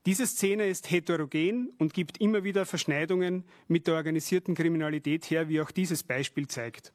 Diese 0.06 0.24
Szene 0.24 0.68
ist 0.68 0.88
heterogen 0.88 1.72
und 1.78 1.92
gibt 1.92 2.18
immer 2.18 2.44
wieder 2.44 2.64
Verschneidungen 2.64 3.42
mit 3.66 3.88
der 3.88 3.96
organisierten 3.96 4.54
Kriminalität 4.54 5.28
her, 5.30 5.48
wie 5.48 5.60
auch 5.60 5.72
dieses 5.72 6.04
Beispiel 6.04 6.46
zeigt. 6.46 6.92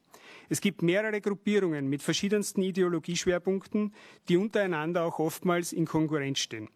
Es 0.48 0.62
gibt 0.62 0.80
mehrere 0.80 1.20
Gruppierungen 1.20 1.88
mit 1.88 2.02
verschiedensten 2.02 2.62
Ideologieschwerpunkten, 2.62 3.92
die 4.30 4.38
untereinander 4.38 5.04
auch 5.04 5.18
oftmals 5.18 5.74
in 5.74 5.84
Konkurrenz 5.84 6.38
stehen. 6.38 6.70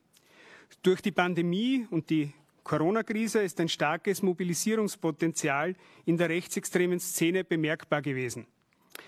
Durch 0.82 1.00
die 1.00 1.10
Pandemie 1.10 1.86
und 1.90 2.10
die 2.10 2.34
Corona-Krise 2.64 3.40
ist 3.40 3.58
ein 3.58 3.70
starkes 3.70 4.22
Mobilisierungspotenzial 4.22 5.74
in 6.04 6.18
der 6.18 6.28
rechtsextremen 6.28 7.00
Szene 7.00 7.44
bemerkbar 7.44 8.02
gewesen. 8.02 8.46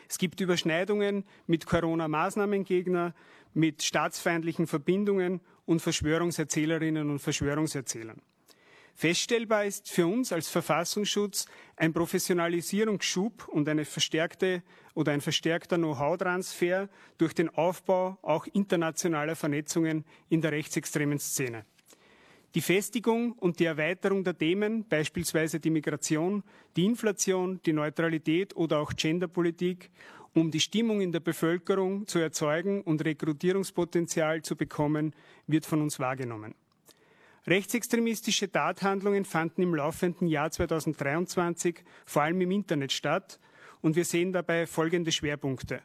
Es 0.08 0.16
gibt 0.16 0.40
Überschneidungen 0.40 1.24
mit 1.46 1.66
Corona-Maßnahmengegner, 1.66 3.14
mit 3.52 3.82
staatsfeindlichen 3.82 4.66
Verbindungen 4.66 5.40
und 5.68 5.80
Verschwörungserzählerinnen 5.82 7.10
und 7.10 7.18
Verschwörungserzählern. 7.18 8.22
Feststellbar 8.94 9.66
ist 9.66 9.90
für 9.90 10.06
uns 10.06 10.32
als 10.32 10.48
Verfassungsschutz 10.48 11.46
ein 11.76 11.92
Professionalisierungsschub 11.92 13.46
und 13.48 13.68
eine 13.68 13.84
verstärkte 13.84 14.62
oder 14.94 15.12
ein 15.12 15.20
verstärkter 15.20 15.76
Know-how-Transfer 15.76 16.88
durch 17.18 17.34
den 17.34 17.50
Aufbau 17.50 18.18
auch 18.22 18.46
internationaler 18.46 19.36
Vernetzungen 19.36 20.04
in 20.30 20.40
der 20.40 20.52
rechtsextremen 20.52 21.18
Szene. 21.18 21.66
Die 22.54 22.62
Festigung 22.62 23.32
und 23.32 23.60
die 23.60 23.66
Erweiterung 23.66 24.24
der 24.24 24.36
Themen, 24.36 24.88
beispielsweise 24.88 25.60
die 25.60 25.70
Migration, 25.70 26.42
die 26.76 26.86
Inflation, 26.86 27.60
die 27.66 27.74
Neutralität 27.74 28.56
oder 28.56 28.80
auch 28.80 28.94
Genderpolitik, 28.96 29.90
um 30.38 30.50
die 30.50 30.60
Stimmung 30.60 31.00
in 31.00 31.10
der 31.10 31.20
Bevölkerung 31.20 32.06
zu 32.06 32.18
erzeugen 32.18 32.82
und 32.82 33.04
Rekrutierungspotenzial 33.04 34.42
zu 34.42 34.56
bekommen, 34.56 35.14
wird 35.46 35.66
von 35.66 35.82
uns 35.82 35.98
wahrgenommen. 35.98 36.54
Rechtsextremistische 37.46 38.50
Tathandlungen 38.50 39.24
fanden 39.24 39.62
im 39.62 39.74
laufenden 39.74 40.28
Jahr 40.28 40.50
2023 40.50 41.82
vor 42.04 42.22
allem 42.22 42.40
im 42.40 42.50
Internet 42.50 42.92
statt 42.92 43.40
und 43.80 43.96
wir 43.96 44.04
sehen 44.04 44.32
dabei 44.32 44.66
folgende 44.66 45.12
Schwerpunkte. 45.12 45.80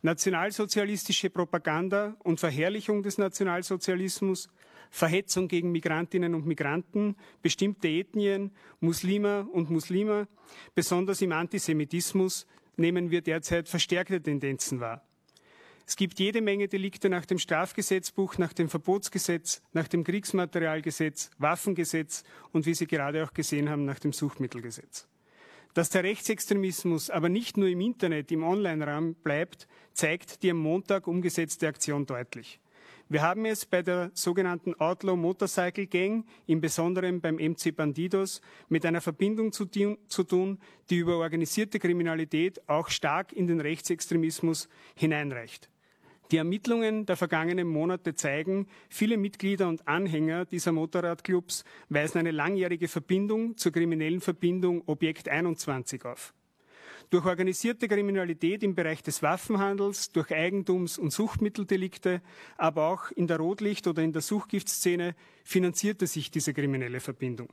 Nationalsozialistische 0.00 1.28
Propaganda 1.28 2.16
und 2.22 2.38
Verherrlichung 2.38 3.02
des 3.02 3.18
Nationalsozialismus, 3.18 4.48
Verhetzung 4.90 5.48
gegen 5.48 5.72
Migrantinnen 5.72 6.34
und 6.34 6.46
Migranten, 6.46 7.16
bestimmte 7.42 7.88
Ethnien, 7.88 8.52
Muslime 8.80 9.46
und 9.52 9.70
Muslime, 9.70 10.28
besonders 10.74 11.20
im 11.20 11.32
Antisemitismus, 11.32 12.46
nehmen 12.78 13.10
wir 13.10 13.20
derzeit 13.20 13.68
verstärkte 13.68 14.22
Tendenzen 14.22 14.80
wahr. 14.80 15.02
Es 15.86 15.96
gibt 15.96 16.18
jede 16.20 16.42
Menge 16.42 16.68
Delikte 16.68 17.08
nach 17.08 17.24
dem 17.24 17.38
Strafgesetzbuch, 17.38 18.36
nach 18.36 18.52
dem 18.52 18.68
Verbotsgesetz, 18.68 19.62
nach 19.72 19.88
dem 19.88 20.04
Kriegsmaterialgesetz, 20.04 21.30
Waffengesetz 21.38 22.24
und 22.52 22.66
wie 22.66 22.74
Sie 22.74 22.86
gerade 22.86 23.24
auch 23.24 23.32
gesehen 23.32 23.70
haben, 23.70 23.86
nach 23.86 23.98
dem 23.98 24.12
Suchtmittelgesetz. 24.12 25.08
Dass 25.72 25.88
der 25.88 26.04
Rechtsextremismus 26.04 27.08
aber 27.08 27.30
nicht 27.30 27.56
nur 27.56 27.68
im 27.68 27.80
Internet, 27.80 28.30
im 28.32 28.42
Online-Raum 28.42 29.14
bleibt, 29.14 29.66
zeigt 29.94 30.42
die 30.42 30.50
am 30.50 30.58
Montag 30.58 31.06
umgesetzte 31.06 31.68
Aktion 31.68 32.04
deutlich. 32.04 32.60
Wir 33.10 33.22
haben 33.22 33.46
es 33.46 33.64
bei 33.64 33.80
der 33.80 34.10
sogenannten 34.12 34.74
Outlaw 34.74 35.16
Motorcycle 35.16 35.86
Gang, 35.86 36.26
im 36.46 36.60
Besonderen 36.60 37.22
beim 37.22 37.36
MC 37.36 37.74
Bandidos, 37.74 38.42
mit 38.68 38.84
einer 38.84 39.00
Verbindung 39.00 39.50
zu, 39.50 39.64
zu 39.64 40.24
tun, 40.24 40.58
die 40.90 40.98
über 40.98 41.16
organisierte 41.16 41.78
Kriminalität 41.78 42.68
auch 42.68 42.90
stark 42.90 43.32
in 43.32 43.46
den 43.46 43.62
Rechtsextremismus 43.62 44.68
hineinreicht. 44.94 45.70
Die 46.30 46.36
Ermittlungen 46.36 47.06
der 47.06 47.16
vergangenen 47.16 47.66
Monate 47.66 48.14
zeigen, 48.14 48.66
viele 48.90 49.16
Mitglieder 49.16 49.68
und 49.68 49.88
Anhänger 49.88 50.44
dieser 50.44 50.72
Motorradclubs 50.72 51.64
weisen 51.88 52.18
eine 52.18 52.32
langjährige 52.32 52.88
Verbindung 52.88 53.56
zur 53.56 53.72
kriminellen 53.72 54.20
Verbindung 54.20 54.82
Objekt 54.84 55.30
21 55.30 56.04
auf. 56.04 56.34
Durch 57.10 57.24
organisierte 57.24 57.88
Kriminalität 57.88 58.62
im 58.62 58.74
Bereich 58.74 59.02
des 59.02 59.22
Waffenhandels, 59.22 60.12
durch 60.12 60.30
Eigentums- 60.30 60.98
und 60.98 61.10
Suchtmitteldelikte, 61.10 62.20
aber 62.58 62.88
auch 62.88 63.10
in 63.12 63.26
der 63.26 63.38
Rotlicht- 63.38 63.86
oder 63.86 64.02
in 64.02 64.12
der 64.12 64.20
Suchgiftszene 64.20 65.14
finanzierte 65.42 66.06
sich 66.06 66.30
diese 66.30 66.52
kriminelle 66.52 67.00
Verbindung. 67.00 67.48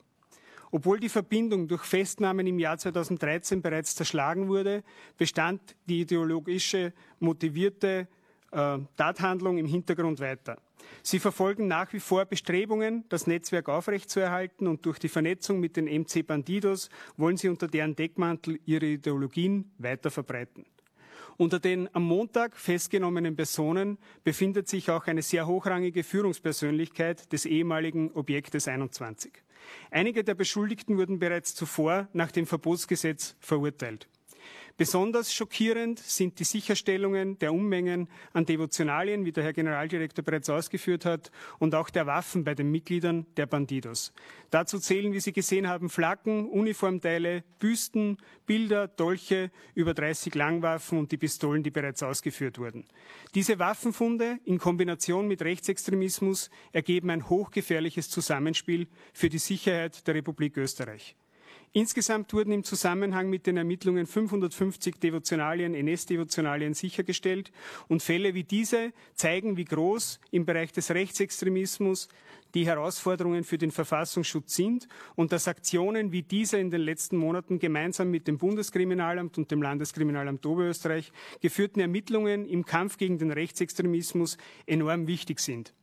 Obwohl 0.72 1.00
die 1.00 1.08
Verbindung 1.08 1.70
durch 1.70 1.84
Festnahmen 1.84 2.46
im 2.48 2.60
Jahr 2.60 2.78
2013 2.78 3.62
bereits 3.62 3.96
zerschlagen 3.96 4.50
wurde, 4.50 4.84
bestand 5.18 5.62
die 5.86 6.02
ideologische 6.02 6.92
motivierte 7.20 8.10
äh, 8.52 8.80
Tathandlung 8.98 9.58
im 9.58 9.68
Hintergrund 9.68 10.20
weiter. 10.20 10.58
Sie 11.04 11.20
verfolgen 11.20 11.68
nach 11.68 11.94
wie 11.94 12.00
vor 12.00 12.26
Bestrebungen, 12.26 13.06
das 13.10 13.28
Netzwerk 13.28 13.70
aufrechtzuerhalten 13.70 14.68
und 14.68 14.86
durch 14.86 15.00
die 15.00 15.10
Vernetzung 15.10 15.60
mit 15.60 15.78
den 15.78 15.86
MC 15.86 16.26
Bandidos 16.26 16.90
wollen 17.18 17.38
sie 17.38 17.50
unter 17.50 17.68
deren 17.68 17.96
Deckmantel 17.96 18.60
ihre 18.66 18.86
Ideologien 18.86 19.72
weiter 19.78 20.12
verbreiten. 20.12 20.66
Unter 21.38 21.60
den 21.60 21.94
am 21.94 22.04
Montag 22.04 22.56
festgenommenen 22.56 23.36
Personen 23.36 23.98
befindet 24.24 24.70
sich 24.70 24.90
auch 24.90 25.08
eine 25.08 25.22
sehr 25.22 25.48
hochrangige 25.48 26.04
Führungspersönlichkeit 26.04 27.32
des 27.34 27.46
ehemaligen 27.46 28.12
Objektes 28.14 28.70
21. 28.70 29.34
Einige 29.92 30.24
der 30.24 30.36
Beschuldigten 30.36 30.98
wurden 30.98 31.20
bereits 31.20 31.54
zuvor 31.54 32.08
nach 32.14 32.32
dem 32.32 32.46
Verbotsgesetz 32.46 33.36
verurteilt. 33.40 34.08
Besonders 34.78 35.34
schockierend 35.34 36.00
sind 36.00 36.38
die 36.38 36.44
Sicherstellungen 36.44 37.40
der 37.40 37.54
Unmengen 37.54 38.10
an 38.34 38.46
Devotionalien, 38.46 39.24
wie 39.24 39.32
der 39.32 39.46
Herr 39.46 39.54
Generaldirektor 39.54 40.22
bereits 40.22 40.50
ausgeführt 40.50 41.06
hat, 41.06 41.32
und 41.60 41.74
auch 41.76 41.90
der 41.90 42.08
Waffen 42.08 42.44
bei 42.44 42.56
den 42.56 42.72
Mitgliedern 42.72 43.26
der 43.38 43.46
Bandidos. 43.46 44.12
Dazu 44.50 44.78
zählen, 44.78 45.14
wie 45.14 45.22
Sie 45.22 45.32
gesehen 45.32 45.70
haben, 45.70 45.90
Flaggen, 45.90 46.50
Uniformteile, 46.50 47.46
Büsten, 47.60 48.18
Bilder, 48.46 48.90
Dolche, 48.90 49.50
über 49.76 49.94
30 49.94 50.36
Langwaffen 50.36 51.00
und 51.00 51.10
die 51.14 51.18
Pistolen, 51.18 51.64
die 51.64 51.72
bereits 51.72 52.04
ausgeführt 52.04 52.60
wurden. 52.60 52.84
Diese 53.34 53.60
Waffenfunde 53.60 54.40
in 54.44 54.58
Kombination 54.58 55.30
mit 55.30 55.42
Rechtsextremismus 55.42 56.50
ergeben 56.74 57.12
ein 57.12 57.30
hochgefährliches 57.30 58.10
Zusammenspiel 58.10 58.88
für 59.14 59.30
die 59.30 59.38
Sicherheit 59.40 60.06
der 60.06 60.16
Republik 60.16 60.58
Österreich. 60.58 61.16
Insgesamt 61.78 62.32
wurden 62.32 62.54
im 62.54 62.64
Zusammenhang 62.64 63.30
mit 63.30 63.48
den 63.48 63.58
Ermittlungen 63.58 64.06
550 64.06 64.96
Devotionalien, 64.98 65.74
NS-Devotionalien 65.74 66.74
sichergestellt 66.74 67.52
und 67.90 68.02
Fälle 68.02 68.34
wie 68.34 68.46
diese 68.46 68.94
zeigen, 69.14 69.58
wie 69.58 69.66
groß 69.66 70.22
im 70.32 70.46
Bereich 70.46 70.72
des 70.72 70.92
Rechtsextremismus 70.92 72.08
die 72.54 72.66
Herausforderungen 72.66 73.44
für 73.44 73.58
den 73.58 73.72
Verfassungsschutz 73.72 74.56
sind 74.56 74.88
und 75.16 75.34
dass 75.34 75.50
Aktionen 75.50 76.14
wie 76.14 76.24
diese 76.24 76.60
in 76.60 76.72
den 76.72 76.80
letzten 76.80 77.18
Monaten 77.18 77.60
gemeinsam 77.60 78.10
mit 78.10 78.30
dem 78.30 78.38
Bundeskriminalamt 78.38 79.38
und 79.38 79.52
dem 79.52 79.62
Landeskriminalamt 79.62 80.46
Oberösterreich 80.46 81.12
geführten 81.42 81.82
Ermittlungen 81.82 82.46
im 82.46 82.66
Kampf 82.66 82.96
gegen 82.98 83.18
den 83.18 83.32
Rechtsextremismus 83.32 84.38
enorm 84.66 85.08
wichtig 85.08 85.42
sind. 85.42 85.74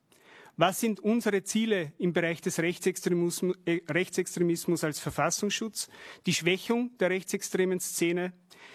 Was 0.59 0.81
sind 0.81 1.01
unsere 1.01 1.43
Ziele 1.45 1.93
im 1.97 2.13
Bereich 2.13 2.43
des 2.43 2.59
Rechtsextremismus, 2.59 3.57
äh, 3.65 3.81
Rechtsextremismus 3.89 4.85
als 4.85 5.01
Verfassungsschutz? 5.01 5.89
Die 6.27 6.35
Schwächung 6.35 6.91
der 6.99 7.09
rechtsextremen 7.09 7.81
Szene, 7.81 8.35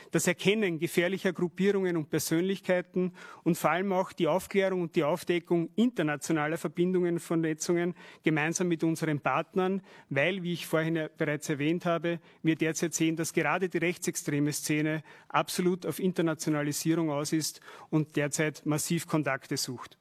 das 0.10 0.26
Erkennen 0.26 0.80
gefährlicher 0.80 1.34
Gruppierungen 1.34 1.96
und 1.96 2.10
Persönlichkeiten 2.10 3.13
und 3.44 3.60
vor 3.60 3.70
allem 3.70 3.94
auch 3.94 4.12
die 4.12 4.26
Aufklärung 4.26 4.82
und 4.82 4.96
die 4.96 5.04
Aufdeckung 5.04 5.70
internationaler 5.76 6.58
Verbindungen 6.58 7.16
und 7.16 7.20
Vernetzungen 7.20 7.94
gemeinsam 8.24 8.70
mit 8.70 8.84
unseren 8.84 9.20
Partnern, 9.20 9.84
weil, 10.10 10.42
wie 10.42 10.54
ich 10.54 10.66
vorhin 10.66 11.10
bereits 11.16 11.48
erwähnt 11.48 11.86
habe, 11.86 12.20
wir 12.42 12.56
derzeit 12.56 12.96
sehen, 12.96 13.16
dass 13.16 13.34
gerade 13.34 13.70
die 13.70 13.78
rechtsextreme 13.78 14.52
Szene 14.52 15.04
absolut 15.30 15.86
auf 15.86 16.00
Internationalisierung 16.00 17.12
aus 17.12 17.34
ist 17.34 17.62
und 17.92 18.16
derzeit 18.16 18.66
massiv 18.66 19.06
Kontakte 19.06 19.58
sucht. 19.58 20.00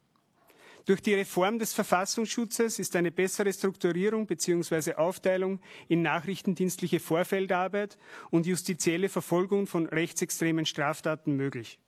Durch 0.86 1.02
die 1.02 1.14
Reform 1.14 1.58
des 1.58 1.72
Verfassungsschutzes 1.72 2.78
ist 2.78 2.94
eine 2.94 3.10
bessere 3.10 3.52
Strukturierung 3.52 4.28
bzw. 4.28 4.94
Aufteilung 4.94 5.58
in 5.88 6.02
nachrichtendienstliche 6.02 7.00
Vorfeldarbeit 7.00 7.98
und 8.30 8.46
justizielle 8.46 9.08
Verfolgung 9.08 9.66
von 9.66 9.86
rechtsextremen 9.86 10.64
Straftaten 10.64 11.34
möglich. 11.34 11.80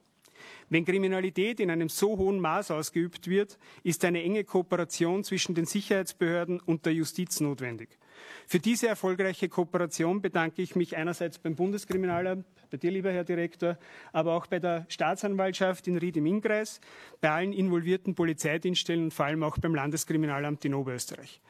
Wenn 0.69 0.85
Kriminalität 0.85 1.61
in 1.61 1.71
einem 1.71 1.89
so 1.89 2.19
hohen 2.19 2.41
Maß 2.41 2.73
ausgeübt 2.73 3.29
wird, 3.29 3.57
ist 3.85 4.05
eine 4.05 4.21
enge 4.23 4.43
Kooperation 4.43 5.23
zwischen 5.23 5.55
den 5.55 5.67
Sicherheitsbehörden 5.67 6.59
und 6.59 6.85
der 6.85 6.93
Justiz 6.93 7.39
notwendig. 7.39 7.99
Für 8.47 8.59
diese 8.59 8.89
erfolgreiche 8.89 9.49
Kooperation 9.49 10.23
bedanke 10.23 10.63
ich 10.63 10.77
mich 10.77 10.97
einerseits 10.97 11.39
beim 11.39 11.55
Bundeskriminalamt, 11.55 12.47
bei 12.71 12.77
dir, 12.77 12.91
lieber 12.91 13.13
Herr 13.13 13.25
Direktor, 13.25 13.79
aber 14.13 14.35
auch 14.35 14.47
bei 14.47 14.59
der 14.59 14.87
Staatsanwaltschaft 14.89 15.87
in 15.89 15.99
Ried 15.99 16.17
im 16.17 16.27
Innkreis, 16.27 16.81
bei 17.21 17.31
allen 17.31 17.53
involvierten 17.53 18.15
Polizeidienststellen 18.15 19.05
und 19.05 19.15
vor 19.15 19.27
allem 19.27 19.43
auch 19.43 19.59
beim 19.59 19.75
Landeskriminalamt 19.75 20.65
in 20.65 20.75
Oberösterreich. 20.75 21.41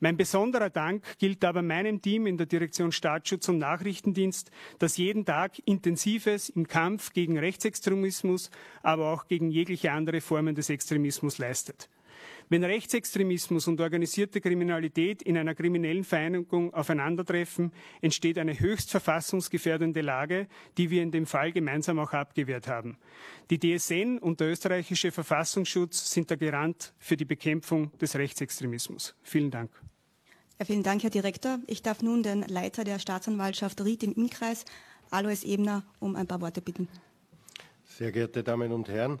Mein 0.00 0.16
besonderer 0.16 0.70
Dank 0.70 1.02
gilt 1.18 1.44
aber 1.44 1.62
meinem 1.62 2.00
Team 2.00 2.26
in 2.26 2.36
der 2.36 2.46
Direktion 2.46 2.92
Staatsschutz 2.92 3.48
und 3.48 3.58
Nachrichtendienst, 3.58 4.50
das 4.78 4.96
jeden 4.96 5.24
Tag 5.24 5.60
Intensives 5.64 6.48
im 6.50 6.68
Kampf 6.68 7.12
gegen 7.12 7.36
Rechtsextremismus, 7.36 8.50
aber 8.82 9.12
auch 9.12 9.26
gegen 9.26 9.50
jegliche 9.50 9.90
andere 9.90 10.20
Formen 10.20 10.54
des 10.54 10.70
Extremismus 10.70 11.38
leistet. 11.38 11.88
Wenn 12.50 12.64
Rechtsextremismus 12.64 13.68
und 13.68 13.80
organisierte 13.80 14.40
Kriminalität 14.40 15.22
in 15.22 15.36
einer 15.36 15.54
kriminellen 15.54 16.04
Vereinigung 16.04 16.72
aufeinandertreffen, 16.72 17.72
entsteht 18.00 18.38
eine 18.38 18.58
höchst 18.58 18.90
verfassungsgefährdende 18.90 20.00
Lage, 20.00 20.48
die 20.78 20.90
wir 20.90 21.02
in 21.02 21.10
dem 21.10 21.26
Fall 21.26 21.52
gemeinsam 21.52 21.98
auch 21.98 22.12
abgewehrt 22.12 22.66
haben. 22.66 22.96
Die 23.50 23.58
DSN 23.58 24.18
und 24.18 24.40
der 24.40 24.48
österreichische 24.48 25.12
Verfassungsschutz 25.12 26.10
sind 26.10 26.30
der 26.30 26.38
Garant 26.38 26.94
für 26.98 27.16
die 27.18 27.26
Bekämpfung 27.26 27.92
des 27.98 28.16
Rechtsextremismus. 28.16 29.14
Vielen 29.22 29.50
Dank. 29.50 29.70
Ja, 30.58 30.64
vielen 30.64 30.82
Dank, 30.82 31.02
Herr 31.02 31.10
Direktor. 31.10 31.60
Ich 31.66 31.82
darf 31.82 32.02
nun 32.02 32.22
den 32.22 32.42
Leiter 32.42 32.82
der 32.82 32.98
Staatsanwaltschaft 32.98 33.84
Ried 33.84 34.02
im 34.02 34.14
Innkreis, 34.14 34.64
Alois 35.10 35.44
Ebner, 35.44 35.84
um 36.00 36.16
ein 36.16 36.26
paar 36.26 36.40
Worte 36.40 36.60
bitten. 36.62 36.88
Sehr 37.84 38.10
geehrte 38.10 38.42
Damen 38.42 38.72
und 38.72 38.88
Herren, 38.88 39.20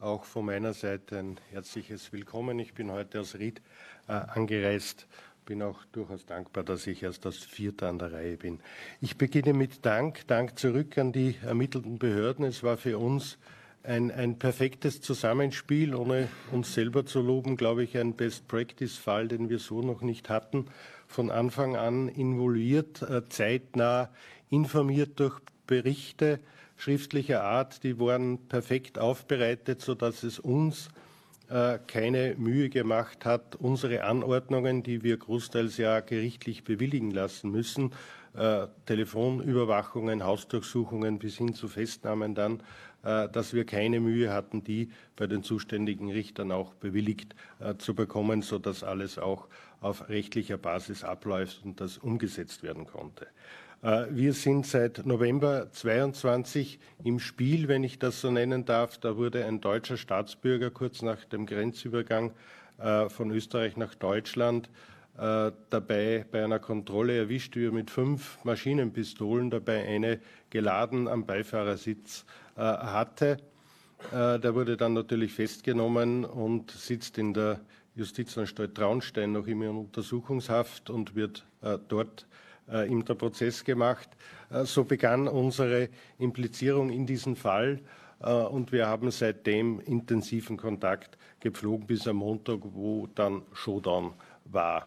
auch 0.00 0.24
von 0.24 0.46
meiner 0.46 0.72
Seite 0.72 1.18
ein 1.18 1.36
herzliches 1.50 2.12
Willkommen. 2.12 2.58
Ich 2.58 2.72
bin 2.72 2.90
heute 2.90 3.20
aus 3.20 3.34
Ried 3.34 3.60
äh, 4.08 4.12
angereist. 4.12 5.06
Bin 5.44 5.62
auch 5.62 5.84
durchaus 5.92 6.24
dankbar, 6.24 6.64
dass 6.64 6.86
ich 6.86 7.02
erst 7.02 7.26
als 7.26 7.38
Vierter 7.38 7.88
an 7.88 7.98
der 7.98 8.12
Reihe 8.12 8.36
bin. 8.36 8.60
Ich 9.00 9.18
beginne 9.18 9.52
mit 9.52 9.84
Dank. 9.84 10.26
Dank 10.26 10.58
zurück 10.58 10.96
an 10.96 11.12
die 11.12 11.36
ermittelnden 11.42 11.98
Behörden. 11.98 12.44
Es 12.46 12.62
war 12.62 12.78
für 12.78 12.98
uns 12.98 13.38
ein, 13.82 14.10
ein 14.10 14.38
perfektes 14.38 15.00
Zusammenspiel, 15.02 15.94
ohne 15.94 16.28
uns 16.50 16.72
selber 16.72 17.04
zu 17.04 17.20
loben, 17.20 17.56
glaube 17.56 17.82
ich, 17.82 17.98
ein 17.98 18.14
Best-Practice-Fall, 18.14 19.28
den 19.28 19.50
wir 19.50 19.58
so 19.58 19.82
noch 19.82 20.00
nicht 20.02 20.30
hatten. 20.30 20.66
Von 21.08 21.30
Anfang 21.30 21.76
an 21.76 22.08
involviert, 22.08 23.02
äh, 23.02 23.28
zeitnah 23.28 24.10
informiert 24.48 25.20
durch 25.20 25.40
Berichte, 25.66 26.40
schriftlicher 26.80 27.42
Art, 27.44 27.82
die 27.84 28.00
waren 28.00 28.38
perfekt 28.48 28.98
aufbereitet, 28.98 29.82
sodass 29.82 30.22
es 30.22 30.38
uns 30.38 30.88
äh, 31.50 31.78
keine 31.86 32.34
Mühe 32.38 32.70
gemacht 32.70 33.26
hat, 33.26 33.56
unsere 33.56 34.04
Anordnungen, 34.04 34.82
die 34.82 35.02
wir 35.02 35.18
großteils 35.18 35.76
ja 35.76 36.00
gerichtlich 36.00 36.64
bewilligen 36.64 37.10
lassen 37.10 37.50
müssen, 37.50 37.92
äh, 38.34 38.66
Telefonüberwachungen, 38.86 40.24
Hausdurchsuchungen 40.24 41.18
bis 41.18 41.36
hin 41.36 41.52
zu 41.52 41.68
Festnahmen 41.68 42.34
dann, 42.34 42.62
äh, 43.02 43.28
dass 43.28 43.52
wir 43.52 43.66
keine 43.66 44.00
Mühe 44.00 44.32
hatten, 44.32 44.64
die 44.64 44.90
bei 45.16 45.26
den 45.26 45.42
zuständigen 45.42 46.10
Richtern 46.10 46.50
auch 46.50 46.72
bewilligt 46.74 47.34
äh, 47.58 47.74
zu 47.76 47.94
bekommen, 47.94 48.40
sodass 48.40 48.84
alles 48.84 49.18
auch 49.18 49.48
auf 49.80 50.08
rechtlicher 50.08 50.56
Basis 50.56 51.04
abläuft 51.04 51.60
und 51.64 51.80
das 51.80 51.98
umgesetzt 51.98 52.62
werden 52.62 52.86
konnte. 52.86 53.26
Äh, 53.82 54.06
wir 54.10 54.32
sind 54.32 54.66
seit 54.66 55.06
November 55.06 55.70
22 55.72 56.78
im 57.04 57.18
Spiel, 57.18 57.68
wenn 57.68 57.84
ich 57.84 57.98
das 57.98 58.20
so 58.20 58.30
nennen 58.30 58.64
darf. 58.64 58.98
Da 58.98 59.16
wurde 59.16 59.44
ein 59.44 59.60
deutscher 59.60 59.96
Staatsbürger 59.96 60.70
kurz 60.70 61.02
nach 61.02 61.24
dem 61.24 61.46
Grenzübergang 61.46 62.32
äh, 62.78 63.08
von 63.08 63.30
Österreich 63.30 63.76
nach 63.76 63.94
Deutschland 63.94 64.68
äh, 65.18 65.50
dabei 65.70 66.26
bei 66.30 66.44
einer 66.44 66.58
Kontrolle 66.58 67.16
erwischt, 67.16 67.56
wie 67.56 67.66
er 67.66 67.72
mit 67.72 67.90
fünf 67.90 68.38
Maschinenpistolen 68.44 69.50
dabei 69.50 69.86
eine 69.86 70.20
geladen 70.50 71.08
am 71.08 71.24
Beifahrersitz 71.26 72.24
hatte. 72.56 73.38
Der 74.12 74.54
wurde 74.54 74.76
dann 74.76 74.92
natürlich 74.92 75.32
festgenommen 75.32 76.24
und 76.24 76.70
sitzt 76.72 77.16
in 77.16 77.32
der 77.32 77.60
Justizanstalt 77.94 78.74
Traunstein 78.74 79.32
noch 79.32 79.46
immer 79.46 79.66
in 79.66 79.76
Untersuchungshaft 79.76 80.90
und 80.90 81.14
wird 81.14 81.46
dort 81.88 82.26
äh, 82.70 82.86
ihm 82.86 83.04
der 83.04 83.14
Prozess 83.14 83.64
gemacht. 83.64 84.08
Äh, 84.50 84.64
so 84.64 84.84
begann 84.84 85.28
unsere 85.28 85.88
Implizierung 86.18 86.90
in 86.90 87.06
diesen 87.06 87.36
Fall 87.36 87.80
äh, 88.20 88.32
und 88.32 88.72
wir 88.72 88.86
haben 88.86 89.10
seitdem 89.10 89.80
intensiven 89.80 90.56
Kontakt 90.56 91.18
gepflogen 91.40 91.86
bis 91.86 92.06
am 92.06 92.16
Montag, 92.16 92.60
wo 92.62 93.06
dann 93.14 93.42
Showdown 93.52 94.14
war. 94.44 94.86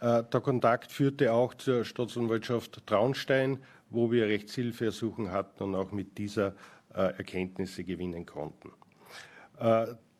Der 0.00 0.40
Kontakt 0.40 0.90
führte 0.90 1.32
auch 1.32 1.54
zur 1.54 1.84
Staatsanwaltschaft 1.84 2.84
Traunstein, 2.88 3.58
wo 3.88 4.10
wir 4.10 4.26
Rechtshilfeersuchen 4.26 5.30
hatten 5.30 5.62
und 5.62 5.74
auch 5.76 5.92
mit 5.92 6.18
dieser 6.18 6.56
Erkenntnisse 6.92 7.84
gewinnen 7.84 8.26
konnten. 8.26 8.72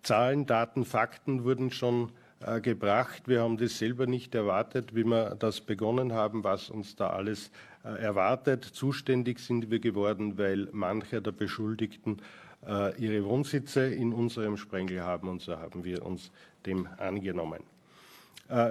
Zahlen, 0.04 0.46
Daten, 0.46 0.84
Fakten 0.84 1.42
wurden 1.42 1.72
schon 1.72 2.12
äh, 2.46 2.60
gebracht. 2.60 3.22
Wir 3.26 3.42
haben 3.42 3.56
das 3.56 3.78
selber 3.78 4.06
nicht 4.06 4.34
erwartet, 4.34 4.94
wie 4.94 5.04
wir 5.04 5.36
das 5.36 5.60
begonnen 5.60 6.12
haben, 6.12 6.44
was 6.44 6.70
uns 6.70 6.96
da 6.96 7.10
alles 7.10 7.50
äh, 7.84 7.88
erwartet. 8.02 8.64
Zuständig 8.64 9.38
sind 9.38 9.70
wir 9.70 9.78
geworden, 9.78 10.38
weil 10.38 10.68
manche 10.72 11.22
der 11.22 11.32
Beschuldigten 11.32 12.18
äh, 12.66 12.96
ihre 13.00 13.24
Wohnsitze 13.24 13.86
in 13.86 14.12
unserem 14.12 14.56
Sprengel 14.56 15.02
haben 15.02 15.28
und 15.28 15.42
so 15.42 15.56
haben 15.56 15.84
wir 15.84 16.04
uns 16.04 16.30
dem 16.66 16.88
angenommen. 16.98 17.62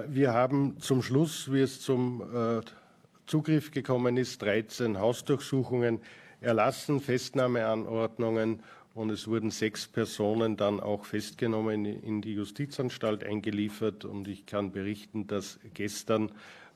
Wir 0.06 0.32
haben 0.32 0.78
zum 0.78 1.02
Schluss, 1.02 1.50
wie 1.52 1.60
es 1.60 1.80
zum 1.80 2.22
Zugriff 3.26 3.72
gekommen 3.72 4.16
ist, 4.16 4.40
13 4.40 5.00
Hausdurchsuchungen 5.00 5.98
erlassen, 6.40 7.00
Festnahmeanordnungen 7.00 8.60
und 8.94 9.10
es 9.10 9.26
wurden 9.26 9.50
sechs 9.50 9.88
Personen 9.88 10.56
dann 10.56 10.80
auch 10.80 11.04
festgenommen, 11.04 11.84
in 11.86 12.20
die 12.20 12.34
Justizanstalt 12.34 13.24
eingeliefert. 13.24 14.04
Und 14.04 14.28
ich 14.28 14.44
kann 14.44 14.72
berichten, 14.72 15.26
dass 15.26 15.58
gestern 15.72 16.30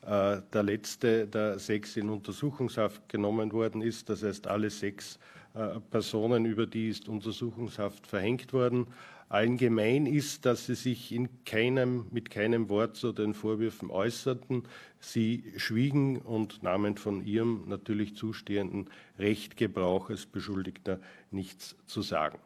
äh, 0.07 0.40
der 0.52 0.62
letzte 0.62 1.26
der 1.26 1.59
sechs 1.59 1.96
in 1.96 2.09
Untersuchungshaft 2.09 3.09
genommen 3.09 3.52
worden 3.52 3.83
ist. 3.83 4.09
Das 4.09 4.22
heißt, 4.22 4.46
alle 4.46 4.70
sechs 4.70 5.18
äh, 5.55 5.81
Personen, 5.90 6.46
über 6.46 6.66
die 6.66 6.88
ist 6.88 7.09
Untersuchungshaft 7.09 8.07
verhängt 8.07 8.52
worden. 8.52 8.87
Allgemein 9.29 10.07
ist, 10.07 10.47
dass 10.47 10.67
sie 10.67 10.77
sich 10.77 11.12
in 11.12 11.29
keinem, 11.45 12.07
mit 12.12 12.31
keinem 12.31 12.69
Wort 12.69 12.97
zu 12.97 13.12
den 13.12 13.35
Vorwürfen 13.35 13.91
äußerten. 13.91 14.62
Sie 15.01 15.53
schwiegen 15.57 16.19
und 16.19 16.62
nahmen 16.62 16.97
von 16.97 17.27
ihrem 17.27 17.65
natürlich 17.69 18.15
zustehenden 18.15 18.89
Recht 19.19 19.57
Gebrauch 19.57 20.11
als 20.11 20.27
Beschuldigter 20.27 21.01
nichts 21.33 21.75
zu 21.87 22.03
sagen. 22.03 22.39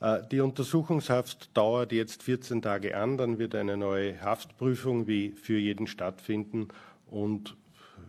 Äh, 0.00 0.20
die 0.30 0.40
Untersuchungshaft 0.40 1.56
dauert 1.56 1.92
jetzt 1.92 2.22
14 2.22 2.60
Tage 2.60 2.96
an, 2.96 3.16
dann 3.16 3.38
wird 3.38 3.54
eine 3.54 3.76
neue 3.76 4.20
Haftprüfung 4.20 5.06
wie 5.06 5.30
für 5.30 5.58
jeden 5.58 5.86
stattfinden 5.86 6.68
und 7.06 7.56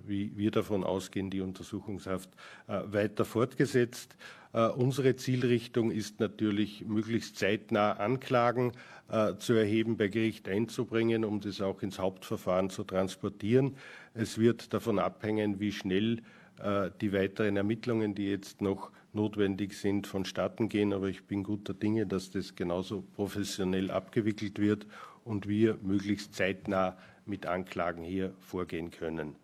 wie 0.06 0.36
wir 0.36 0.52
davon 0.52 0.84
ausgehen, 0.84 1.30
die 1.30 1.42
Untersuchungshaft 1.42 2.30
äh, 2.68 2.82
weiter 2.86 3.26
fortgesetzt. 3.26 4.16
Äh, 4.52 4.68
unsere 4.70 5.16
Zielrichtung 5.16 5.92
ist 5.92 6.20
natürlich, 6.20 6.86
möglichst 6.86 7.38
zeitnah 7.38 7.94
Anklagen 7.94 8.72
äh, 9.10 9.36
zu 9.36 9.54
erheben, 9.54 9.98
bei 9.98 10.08
Gericht 10.08 10.50
einzubringen, 10.50 11.24
um 11.24 11.40
das 11.40 11.62
auch 11.62 11.82
ins 11.84 12.00
Hauptverfahren 12.00 12.70
zu 12.70 12.84
transportieren. 12.84 13.76
Es 14.14 14.38
wird 14.38 14.74
davon 14.74 14.98
abhängen, 14.98 15.60
wie 15.60 15.72
schnell 15.72 16.22
äh, 16.62 16.90
die 17.00 17.14
weiteren 17.14 17.58
Ermittlungen, 17.58 18.16
die 18.16 18.30
jetzt 18.30 18.62
noch 18.62 18.92
notwendig 19.14 19.74
sind, 19.74 20.08
vonstatten 20.08 20.68
gehen. 20.68 20.94
Aber 20.94 21.10
ich 21.10 21.26
bin 21.26 21.44
guter 21.44 21.74
Dinge, 21.74 22.08
dass 22.08 22.32
das 22.32 22.56
genauso 22.56 23.02
professionell 23.16 23.92
abgewickelt 23.92 24.60
wird 24.60 24.88
und 25.26 25.48
wir 25.48 25.78
möglichst 25.84 26.34
zeitnah 26.34 26.98
mit 27.26 27.46
Anklagen 27.46 28.04
hier 28.04 28.34
vorgehen 28.40 28.90
können. 28.90 29.36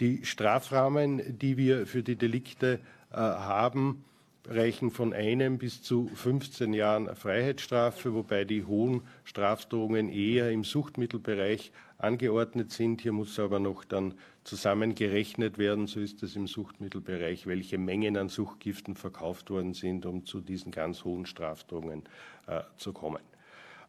Die 0.00 0.24
Strafrahmen, 0.24 1.38
die 1.38 1.56
wir 1.56 1.86
für 1.86 2.02
die 2.02 2.16
Delikte 2.16 2.80
haben, 3.10 4.04
reichen 4.48 4.90
von 4.90 5.12
einem 5.12 5.58
bis 5.58 5.82
zu 5.82 6.08
15 6.14 6.72
Jahren 6.72 7.14
Freiheitsstrafe, 7.14 8.14
wobei 8.14 8.44
die 8.44 8.64
hohen 8.64 9.02
Strafdrohungen 9.24 10.08
eher 10.08 10.50
im 10.50 10.64
Suchtmittelbereich 10.64 11.72
angeordnet 11.98 12.72
sind. 12.72 13.02
Hier 13.02 13.12
muss 13.12 13.38
aber 13.38 13.58
noch 13.58 13.84
dann 13.84 14.14
zusammengerechnet 14.44 15.58
werden, 15.58 15.86
so 15.86 16.00
ist 16.00 16.22
es 16.22 16.34
im 16.36 16.46
Suchtmittelbereich, 16.46 17.46
welche 17.46 17.76
Mengen 17.76 18.16
an 18.16 18.28
Suchtgiften 18.28 18.96
verkauft 18.96 19.50
worden 19.50 19.74
sind, 19.74 20.06
um 20.06 20.24
zu 20.24 20.40
diesen 20.40 20.72
ganz 20.72 21.04
hohen 21.04 21.26
Strafdrohungen 21.26 22.04
äh, 22.46 22.62
zu 22.78 22.92
kommen. 22.92 23.22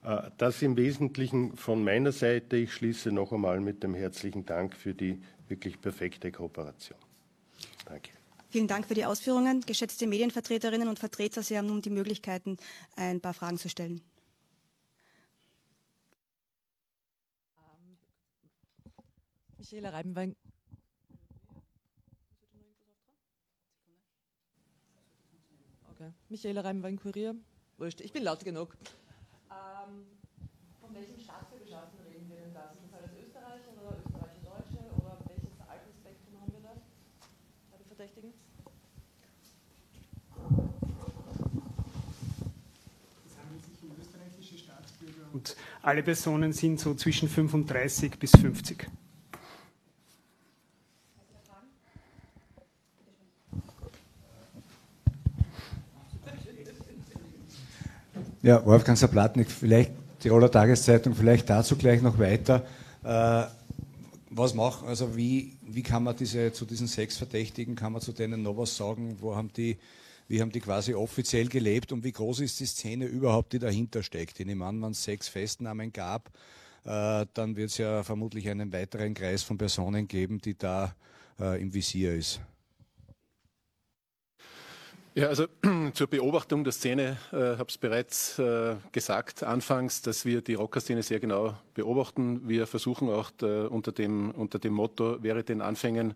Äh, 0.04 0.30
das 0.38 0.62
im 0.62 0.76
Wesentlichen 0.76 1.56
von 1.56 1.84
meiner 1.84 2.12
Seite. 2.12 2.58
Ich 2.58 2.74
schließe 2.74 3.12
noch 3.12 3.32
einmal 3.32 3.62
mit 3.62 3.84
dem 3.84 3.94
herzlichen 3.94 4.46
Dank 4.46 4.76
für 4.76 4.94
die 4.94 5.22
wirklich 5.48 5.80
perfekte 5.80 6.32
Kooperation. 6.32 7.00
Danke. 7.86 8.19
Vielen 8.52 8.68
Dank 8.68 8.88
für 8.88 8.96
die 8.96 9.06
Ausführungen. 9.06 9.62
Geschätzte 9.62 10.08
Medienvertreterinnen 10.08 10.88
und 10.88 10.98
Vertreter, 10.98 11.44
Sie 11.44 11.56
haben 11.56 11.68
nun 11.68 11.84
die 11.84 11.92
Möglichkeiten, 11.92 12.58
ein 12.96 13.22
paar 13.22 13.36
Fragen 13.36 13.60
zu 13.60 13.70
stellen. 13.70 14.02
Michaela 19.60 19.92
Reibenwein. 19.92 20.36
Okay. 25.92 26.12
Michaela 26.30 26.62
Reibenwein, 26.62 26.98
Kurier. 26.98 27.36
Wurscht, 27.78 28.02
ich 28.02 28.12
bin 28.12 28.24
laut 28.24 28.44
genug. 28.44 28.76
Ähm, 29.52 30.08
von 30.82 30.96
welchem 30.96 31.20
Staatsbürgerschaften 31.20 32.00
reden 32.08 32.28
wir 32.30 32.38
denn 32.38 32.54
da? 32.54 32.74
Sind 32.74 32.92
das 32.92 33.00
alles 33.00 33.12
Österreicher 33.14 33.70
oder 33.78 33.96
Österreicher-Deutsche 34.00 34.80
oder 34.98 35.20
welches 35.28 35.54
Altersspektrum 35.62 36.42
haben 36.42 36.52
wir 36.54 36.62
da 36.62 36.74
bei 37.70 37.78
den 37.78 37.86
Verdächtigen? 37.86 38.34
Und 45.34 45.56
alle 45.82 46.04
Personen 46.04 46.54
sind 46.54 46.80
so 46.80 46.96
zwischen 46.96 47.30
35 47.30 48.18
bis 48.18 48.32
50. 48.32 48.88
Ja, 58.42 58.66
Wolfgang 58.66 58.98
Saplatnik, 58.98 59.52
vielleicht 59.52 59.92
Tiroler 60.20 60.50
Tageszeitung, 60.50 61.14
vielleicht 61.14 61.50
dazu 61.50 61.76
gleich 61.76 62.02
noch 62.02 62.18
weiter. 62.18 62.66
Äh, 63.04 63.44
was 64.30 64.54
machen, 64.54 64.88
also 64.88 65.16
wie, 65.18 65.58
wie 65.62 65.84
kann 65.84 66.04
man 66.04 66.16
diese, 66.16 66.54
zu 66.54 66.66
diesen 66.66 66.88
sechs 66.88 67.18
Verdächtigen, 67.18 67.76
kann 67.76 67.92
man 67.92 68.02
zu 68.02 68.14
denen 68.14 68.44
noch 68.44 68.56
was 68.58 68.78
sagen? 68.78 69.18
Wo 69.20 69.36
haben 69.36 69.52
die, 69.56 69.78
wie 70.30 70.42
haben 70.42 70.52
die 70.52 70.62
quasi 70.62 70.94
offiziell 70.94 71.48
gelebt 71.48 71.92
und 71.92 72.04
wie 72.04 72.12
groß 72.12 72.42
ist 72.42 72.60
die 72.60 72.68
Szene 72.68 73.06
überhaupt, 73.06 73.52
die 73.52 73.60
dahinter 73.60 74.04
steckt? 74.04 74.40
Ich 74.40 74.46
nehme 74.46 74.66
wenn 74.66 74.92
es 74.92 75.04
sechs 75.04 75.28
Festnahmen 75.28 75.92
gab, 75.92 76.30
äh, 76.86 77.26
dann 77.34 77.56
wird 77.56 77.72
es 77.72 77.80
ja 77.80 78.04
vermutlich 78.04 78.48
einen 78.48 78.72
weiteren 78.72 79.16
Kreis 79.16 79.42
von 79.42 79.58
Personen 79.58 80.08
geben, 80.08 80.40
die 80.40 80.56
da 80.56 80.96
äh, 81.40 81.60
im 81.60 81.74
Visier 81.74 82.14
ist. 82.14 82.40
Ja, 85.16 85.30
also 85.30 85.48
zur 85.94 86.08
Beobachtung 86.08 86.64
der 86.64 86.74
Szene 86.74 87.18
äh, 87.32 87.58
habe 87.58 87.66
es 87.68 87.80
bereits 87.80 88.38
äh, 88.38 88.76
gesagt 88.92 89.42
anfangs, 89.42 90.04
dass 90.04 90.26
wir 90.26 90.42
die 90.42 90.54
Rockerszene 90.54 91.02
sehr 91.02 91.20
genau 91.20 91.58
beobachten. 91.74 92.48
Wir 92.48 92.68
versuchen 92.68 93.10
auch 93.10 93.32
äh, 93.42 93.66
unter, 93.66 93.92
dem, 93.92 94.30
unter 94.30 94.60
dem 94.60 94.74
Motto 94.74 95.24
wäre 95.24 95.44
den 95.44 95.62
Anfängen 95.62 96.14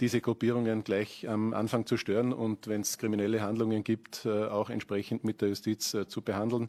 diese 0.00 0.20
Gruppierungen 0.20 0.82
gleich 0.82 1.28
am 1.28 1.52
Anfang 1.52 1.86
zu 1.86 1.96
stören 1.96 2.32
und 2.32 2.66
wenn 2.66 2.80
es 2.80 2.98
kriminelle 2.98 3.42
Handlungen 3.42 3.84
gibt, 3.84 4.24
äh, 4.24 4.46
auch 4.46 4.70
entsprechend 4.70 5.24
mit 5.24 5.40
der 5.42 5.50
Justiz 5.50 5.94
äh, 5.94 6.08
zu 6.08 6.22
behandeln. 6.22 6.68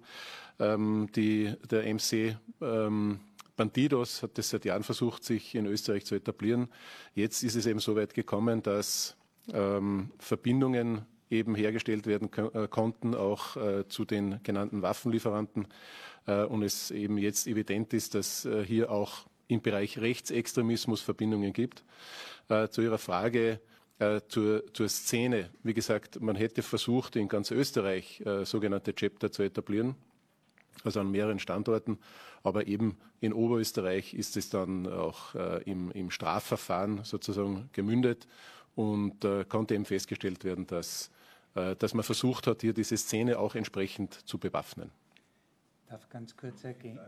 Ähm, 0.59 1.09
die, 1.15 1.53
der 1.69 1.91
MC 1.93 2.37
ähm, 2.61 3.21
Bandidos 3.55 4.23
hat 4.23 4.37
es 4.37 4.49
seit 4.49 4.65
Jahren 4.65 4.83
versucht, 4.83 5.23
sich 5.23 5.55
in 5.55 5.65
Österreich 5.65 6.05
zu 6.05 6.15
etablieren. 6.15 6.67
Jetzt 7.15 7.43
ist 7.43 7.55
es 7.55 7.65
eben 7.65 7.79
so 7.79 7.95
weit 7.95 8.13
gekommen, 8.13 8.61
dass 8.61 9.15
ähm, 9.53 10.11
Verbindungen 10.19 11.05
eben 11.29 11.55
hergestellt 11.55 12.05
werden 12.07 12.29
äh, 12.53 12.67
konnten, 12.67 13.15
auch 13.15 13.55
äh, 13.55 13.87
zu 13.87 14.05
den 14.05 14.43
genannten 14.43 14.81
Waffenlieferanten. 14.81 15.67
Äh, 16.27 16.43
und 16.43 16.63
es 16.63 16.91
eben 16.91 17.17
jetzt 17.17 17.47
evident 17.47 17.93
ist, 17.93 18.15
dass 18.15 18.47
hier 18.65 18.91
auch 18.91 19.25
im 19.51 19.61
Bereich 19.61 19.99
Rechtsextremismus 19.99 21.01
Verbindungen 21.01 21.53
gibt. 21.53 21.83
Zu 22.71 22.81
Ihrer 22.81 22.97
Frage 22.97 23.61
zur, 24.27 24.73
zur 24.73 24.89
Szene. 24.89 25.49
Wie 25.63 25.73
gesagt, 25.73 26.19
man 26.19 26.35
hätte 26.35 26.63
versucht, 26.63 27.15
in 27.15 27.29
ganz 27.29 27.51
Österreich 27.51 28.21
sogenannte 28.43 28.93
Chapter 28.93 29.31
zu 29.31 29.43
etablieren, 29.43 29.95
also 30.83 30.99
an 30.99 31.11
mehreren 31.11 31.39
Standorten. 31.39 31.97
Aber 32.43 32.67
eben 32.67 32.97
in 33.21 33.31
Oberösterreich 33.31 34.13
ist 34.13 34.35
es 34.35 34.49
dann 34.49 34.87
auch 34.87 35.35
im, 35.65 35.91
im 35.91 36.11
Strafverfahren 36.11 37.05
sozusagen 37.05 37.69
gemündet 37.71 38.27
und 38.75 39.23
äh, 39.23 39.45
konnte 39.45 39.75
eben 39.75 39.85
festgestellt 39.85 40.43
werden, 40.43 40.67
dass 40.67 41.11
äh, 41.55 41.75
dass 41.75 41.93
man 41.93 42.03
versucht 42.03 42.47
hat, 42.47 42.61
hier 42.61 42.73
diese 42.73 42.97
Szene 42.97 43.37
auch 43.37 43.55
entsprechend 43.55 44.13
zu 44.27 44.37
bewaffnen. 44.37 44.91
Darf 45.89 46.07
ganz 46.09 46.35
kurz 46.37 46.63
ergänzen. 46.63 47.01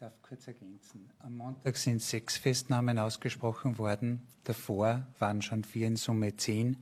Darf 0.00 0.22
kurz 0.22 0.46
ergänzen. 0.46 1.10
Am 1.18 1.36
Montag 1.36 1.76
sind 1.76 2.00
sechs 2.00 2.38
Festnahmen 2.38 2.98
ausgesprochen 2.98 3.76
worden. 3.76 4.22
Davor 4.44 5.06
waren 5.18 5.42
schon 5.42 5.62
vier 5.62 5.88
in 5.88 5.96
Summe 5.96 6.34
zehn. 6.36 6.78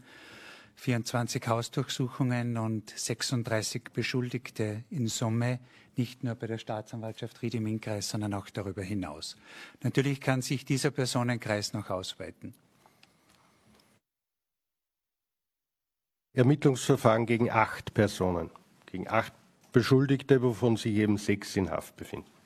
24 0.76 1.48
Hausdurchsuchungen 1.48 2.56
und 2.56 2.90
36 2.90 3.90
Beschuldigte 3.92 4.84
in 4.88 5.08
Summe, 5.08 5.58
nicht 5.96 6.22
nur 6.22 6.36
bei 6.36 6.46
der 6.46 6.58
Staatsanwaltschaft 6.58 7.42
Ried 7.42 7.54
im 7.54 7.66
Innkreis, 7.66 8.08
sondern 8.08 8.34
auch 8.34 8.50
darüber 8.50 8.82
hinaus. 8.82 9.36
Natürlich 9.82 10.20
kann 10.20 10.40
sich 10.40 10.64
dieser 10.64 10.92
Personenkreis 10.92 11.72
noch 11.72 11.90
ausweiten. 11.90 12.54
Ermittlungsverfahren 16.34 17.26
gegen 17.26 17.50
acht 17.50 17.94
Personen, 17.94 18.50
gegen 18.86 19.08
acht 19.08 19.32
Beschuldigte, 19.72 20.40
wovon 20.40 20.76
sich 20.76 20.94
eben 20.94 21.18
sechs 21.18 21.56
in 21.56 21.68
Haft 21.68 21.96
befinden. 21.96 22.37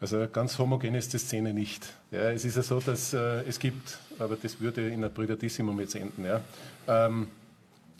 Also 0.00 0.26
ganz 0.30 0.58
homogen 0.58 0.94
ist 0.94 1.12
die 1.12 1.18
Szene 1.18 1.54
nicht. 1.54 1.92
Ja, 2.10 2.30
es 2.30 2.44
ist 2.44 2.56
ja 2.56 2.62
so, 2.62 2.80
dass 2.80 3.14
äh, 3.14 3.42
es 3.48 3.58
gibt, 3.58 3.98
aber 4.18 4.36
das 4.36 4.60
würde 4.60 4.88
in 4.88 5.00
der 5.00 5.08
Brüdertissimum 5.08 5.80
jetzt 5.80 5.94
enden, 5.94 6.24
ja, 6.24 6.40
ähm, 6.86 7.28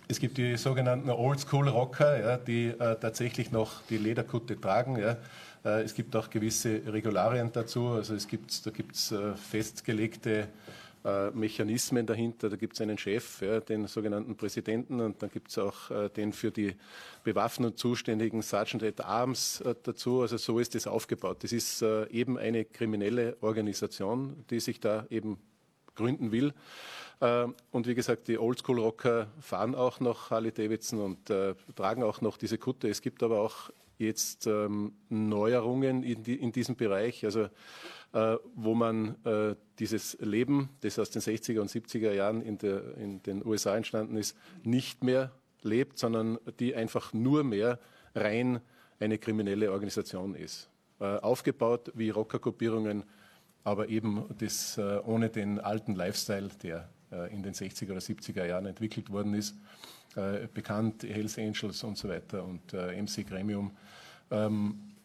es 0.08 0.20
gibt 0.20 0.38
die 0.38 0.56
sogenannten 0.56 1.10
Oldschool-Rocker, 1.10 2.20
ja, 2.20 2.36
die 2.36 2.68
äh, 2.68 2.96
tatsächlich 2.96 3.50
noch 3.50 3.82
die 3.90 3.98
Lederkutte 3.98 4.60
tragen. 4.60 4.96
Ja. 4.96 5.16
Äh, 5.64 5.82
es 5.82 5.94
gibt 5.94 6.14
auch 6.14 6.30
gewisse 6.30 6.80
Regularien 6.86 7.50
dazu. 7.52 7.88
Also 7.88 8.14
es 8.14 8.28
gibt, 8.28 8.64
da 8.64 8.70
gibt 8.70 8.94
es 8.94 9.10
äh, 9.10 9.34
festgelegte 9.34 10.46
äh, 11.06 11.30
Mechanismen 11.30 12.04
dahinter. 12.04 12.48
Da 12.48 12.56
gibt 12.56 12.74
es 12.74 12.80
einen 12.80 12.98
Chef, 12.98 13.40
ja, 13.40 13.60
den 13.60 13.86
sogenannten 13.86 14.36
Präsidenten, 14.36 15.00
und 15.00 15.22
dann 15.22 15.30
gibt 15.30 15.50
es 15.50 15.58
auch 15.58 15.88
äh, 15.92 16.08
den 16.08 16.32
für 16.32 16.50
die 16.50 16.74
Bewaffnung 17.22 17.76
zuständigen 17.76 18.42
Sergeant 18.42 18.82
at 18.82 19.00
Arms 19.04 19.60
äh, 19.60 19.76
dazu. 19.80 20.22
Also 20.22 20.36
so 20.36 20.58
ist 20.58 20.74
das 20.74 20.88
aufgebaut. 20.88 21.44
Das 21.44 21.52
ist 21.52 21.80
äh, 21.82 22.08
eben 22.10 22.36
eine 22.38 22.64
kriminelle 22.64 23.36
Organisation, 23.40 24.44
die 24.50 24.58
sich 24.58 24.80
da 24.80 25.06
eben 25.08 25.38
gründen 25.94 26.32
will. 26.32 26.52
Äh, 27.20 27.46
und 27.70 27.86
wie 27.86 27.94
gesagt, 27.94 28.26
die 28.26 28.38
Oldschool-Rocker 28.38 29.28
fahren 29.40 29.76
auch 29.76 30.00
noch 30.00 30.30
Harley 30.30 30.50
Davidson 30.50 31.00
und 31.00 31.32
tragen 31.76 32.02
auch 32.02 32.20
noch 32.20 32.36
diese 32.36 32.58
Kutte. 32.58 32.88
Es 32.88 33.00
gibt 33.00 33.22
aber 33.22 33.40
auch 33.40 33.70
jetzt 33.98 34.46
ähm, 34.46 34.92
Neuerungen 35.08 36.02
in, 36.02 36.22
die, 36.22 36.34
in, 36.34 36.52
diesem 36.52 36.76
Bereich. 36.76 37.24
Also 37.24 37.48
äh, 38.16 38.38
wo 38.54 38.74
man 38.74 39.14
äh, 39.26 39.56
dieses 39.78 40.16
Leben, 40.20 40.70
das 40.80 40.98
aus 40.98 41.10
den 41.10 41.20
60er 41.20 41.60
und 41.60 41.70
70er 41.70 42.12
Jahren 42.12 42.40
in, 42.40 42.56
der, 42.56 42.96
in 42.96 43.22
den 43.22 43.44
USA 43.44 43.76
entstanden 43.76 44.16
ist, 44.16 44.34
nicht 44.62 45.04
mehr 45.04 45.32
lebt, 45.60 45.98
sondern 45.98 46.38
die 46.58 46.74
einfach 46.74 47.12
nur 47.12 47.44
mehr 47.44 47.78
rein 48.14 48.60
eine 49.00 49.18
kriminelle 49.18 49.70
Organisation 49.70 50.34
ist. 50.34 50.70
Äh, 50.98 51.04
aufgebaut 51.04 51.92
wie 51.94 52.08
Rockergruppierungen, 52.08 53.04
aber 53.64 53.90
eben 53.90 54.24
das 54.38 54.78
ohne 54.78 55.28
den 55.28 55.60
alten 55.60 55.94
Lifestyle, 55.94 56.48
der 56.62 56.88
in 57.32 57.42
den 57.42 57.52
60er 57.52 57.90
oder 57.90 58.00
70er 58.00 58.46
Jahren 58.46 58.66
entwickelt 58.66 59.10
worden 59.10 59.34
ist. 59.34 59.56
bekannt 60.54 61.02
Hells 61.02 61.36
Angels 61.36 61.82
und 61.82 61.98
so 61.98 62.08
weiter 62.08 62.44
und 62.44 62.72
MC 62.72 63.26
Gremium. 63.26 63.76
Ähm, 64.30 64.95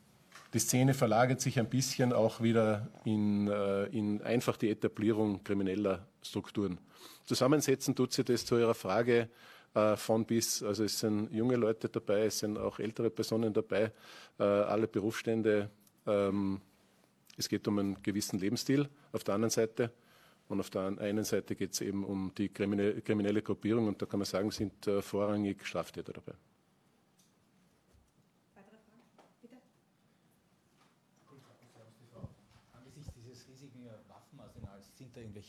die 0.54 0.60
Szene 0.60 0.94
verlagert 0.94 1.40
sich 1.42 1.60
ein 1.60 1.70
bisschen 1.70 2.12
auch 2.14 2.42
wieder 2.42 2.90
in, 3.06 3.48
äh, 3.48 3.86
in 3.86 4.22
einfach 4.22 4.58
die 4.58 4.70
Etablierung 4.70 5.44
krimineller 5.44 6.06
Strukturen. 6.22 6.78
Zusammensetzen 7.26 7.96
tut 7.96 8.12
sie 8.12 8.24
das 8.24 8.46
zu 8.46 8.58
Ihrer 8.58 8.74
Frage 8.74 9.30
äh, 9.74 9.96
von 9.96 10.26
bis. 10.26 10.62
Also 10.62 10.84
es 10.84 11.00
sind 11.00 11.32
junge 11.32 11.56
Leute 11.56 11.88
dabei, 11.88 12.26
es 12.26 12.40
sind 12.40 12.58
auch 12.58 12.80
ältere 12.80 13.10
Personen 13.10 13.54
dabei, 13.54 13.92
äh, 14.40 14.44
alle 14.44 14.88
Berufsstände. 14.88 15.70
Ähm, 16.06 16.60
es 17.38 17.48
geht 17.48 17.66
um 17.68 17.80
einen 17.80 18.04
gewissen 18.04 18.40
Lebensstil 18.40 18.90
auf 19.14 19.24
der 19.24 19.36
anderen 19.36 19.52
Seite. 19.52 19.92
Und 20.50 20.60
auf 20.60 20.70
der 20.70 20.82
einen 21.00 21.24
Seite 21.24 21.56
geht 21.56 21.72
es 21.72 21.80
eben 21.80 22.04
um 22.04 22.34
die 22.38 22.50
kriminelle 22.50 23.42
Gruppierung 23.42 23.88
und 23.88 24.02
da 24.02 24.06
kann 24.06 24.20
man 24.20 24.26
sagen, 24.26 24.52
sind 24.52 24.86
vorrangig 25.00 25.66
Straftäter 25.66 26.12
dabei. 26.12 26.34
Angesichts 32.74 33.14
dieses 33.16 33.48
riesigen 33.48 33.86
Waffenarsenals 34.10 34.98
sind 34.98 35.16
da 35.16 35.22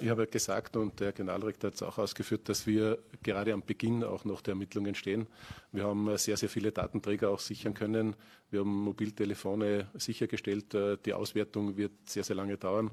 ich 0.00 0.08
habe 0.08 0.26
gesagt 0.26 0.76
und 0.76 1.00
der 1.00 1.12
Generaldirektor 1.12 1.68
hat 1.68 1.74
es 1.74 1.82
auch 1.82 1.98
ausgeführt, 1.98 2.48
dass 2.48 2.66
wir 2.66 2.98
gerade 3.22 3.52
am 3.52 3.62
Beginn 3.62 4.04
auch 4.04 4.24
noch 4.24 4.40
der 4.40 4.52
Ermittlungen 4.52 4.94
stehen. 4.94 5.26
Wir 5.72 5.84
haben 5.84 6.08
äh, 6.08 6.16
sehr, 6.16 6.36
sehr 6.36 6.48
viele 6.48 6.72
Datenträger 6.72 7.30
auch 7.30 7.40
sichern 7.40 7.74
können. 7.74 8.16
Wir 8.50 8.60
haben 8.60 8.74
Mobiltelefone 8.84 9.88
sichergestellt. 9.94 10.74
Äh, 10.74 10.96
die 11.04 11.12
Auswertung 11.12 11.76
wird 11.76 11.92
sehr, 12.06 12.24
sehr 12.24 12.36
lange 12.36 12.56
dauern. 12.56 12.90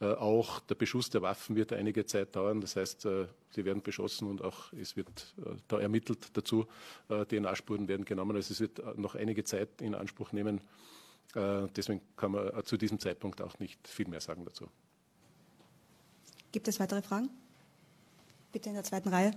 Auch 0.00 0.60
der 0.60 0.76
Beschuss 0.76 1.10
der 1.10 1.22
Waffen 1.22 1.56
wird 1.56 1.72
einige 1.72 2.06
Zeit 2.06 2.36
dauern. 2.36 2.60
Das 2.60 2.76
heißt, 2.76 3.00
sie 3.00 3.64
werden 3.64 3.82
beschossen 3.82 4.28
und 4.28 4.44
auch 4.44 4.72
es 4.72 4.94
wird 4.94 5.34
da 5.66 5.80
ermittelt 5.80 6.28
dazu. 6.34 6.66
DNA-Spuren 7.08 7.88
werden 7.88 8.04
genommen. 8.04 8.36
Also 8.36 8.52
es 8.52 8.60
wird 8.60 8.96
noch 8.96 9.16
einige 9.16 9.42
Zeit 9.42 9.82
in 9.82 9.96
Anspruch 9.96 10.30
nehmen. 10.30 10.60
Äh, 11.34 11.68
deswegen 11.76 12.00
kann 12.16 12.32
man 12.32 12.48
äh, 12.48 12.62
zu 12.64 12.76
diesem 12.76 12.98
Zeitpunkt 12.98 13.42
auch 13.42 13.58
nicht 13.58 13.86
viel 13.86 14.08
mehr 14.08 14.20
sagen 14.20 14.44
dazu. 14.44 14.68
Gibt 16.52 16.68
es 16.68 16.80
weitere 16.80 17.02
Fragen? 17.02 17.28
Bitte 18.52 18.70
in 18.70 18.74
der 18.74 18.84
zweiten 18.84 19.10
Reihe. 19.10 19.32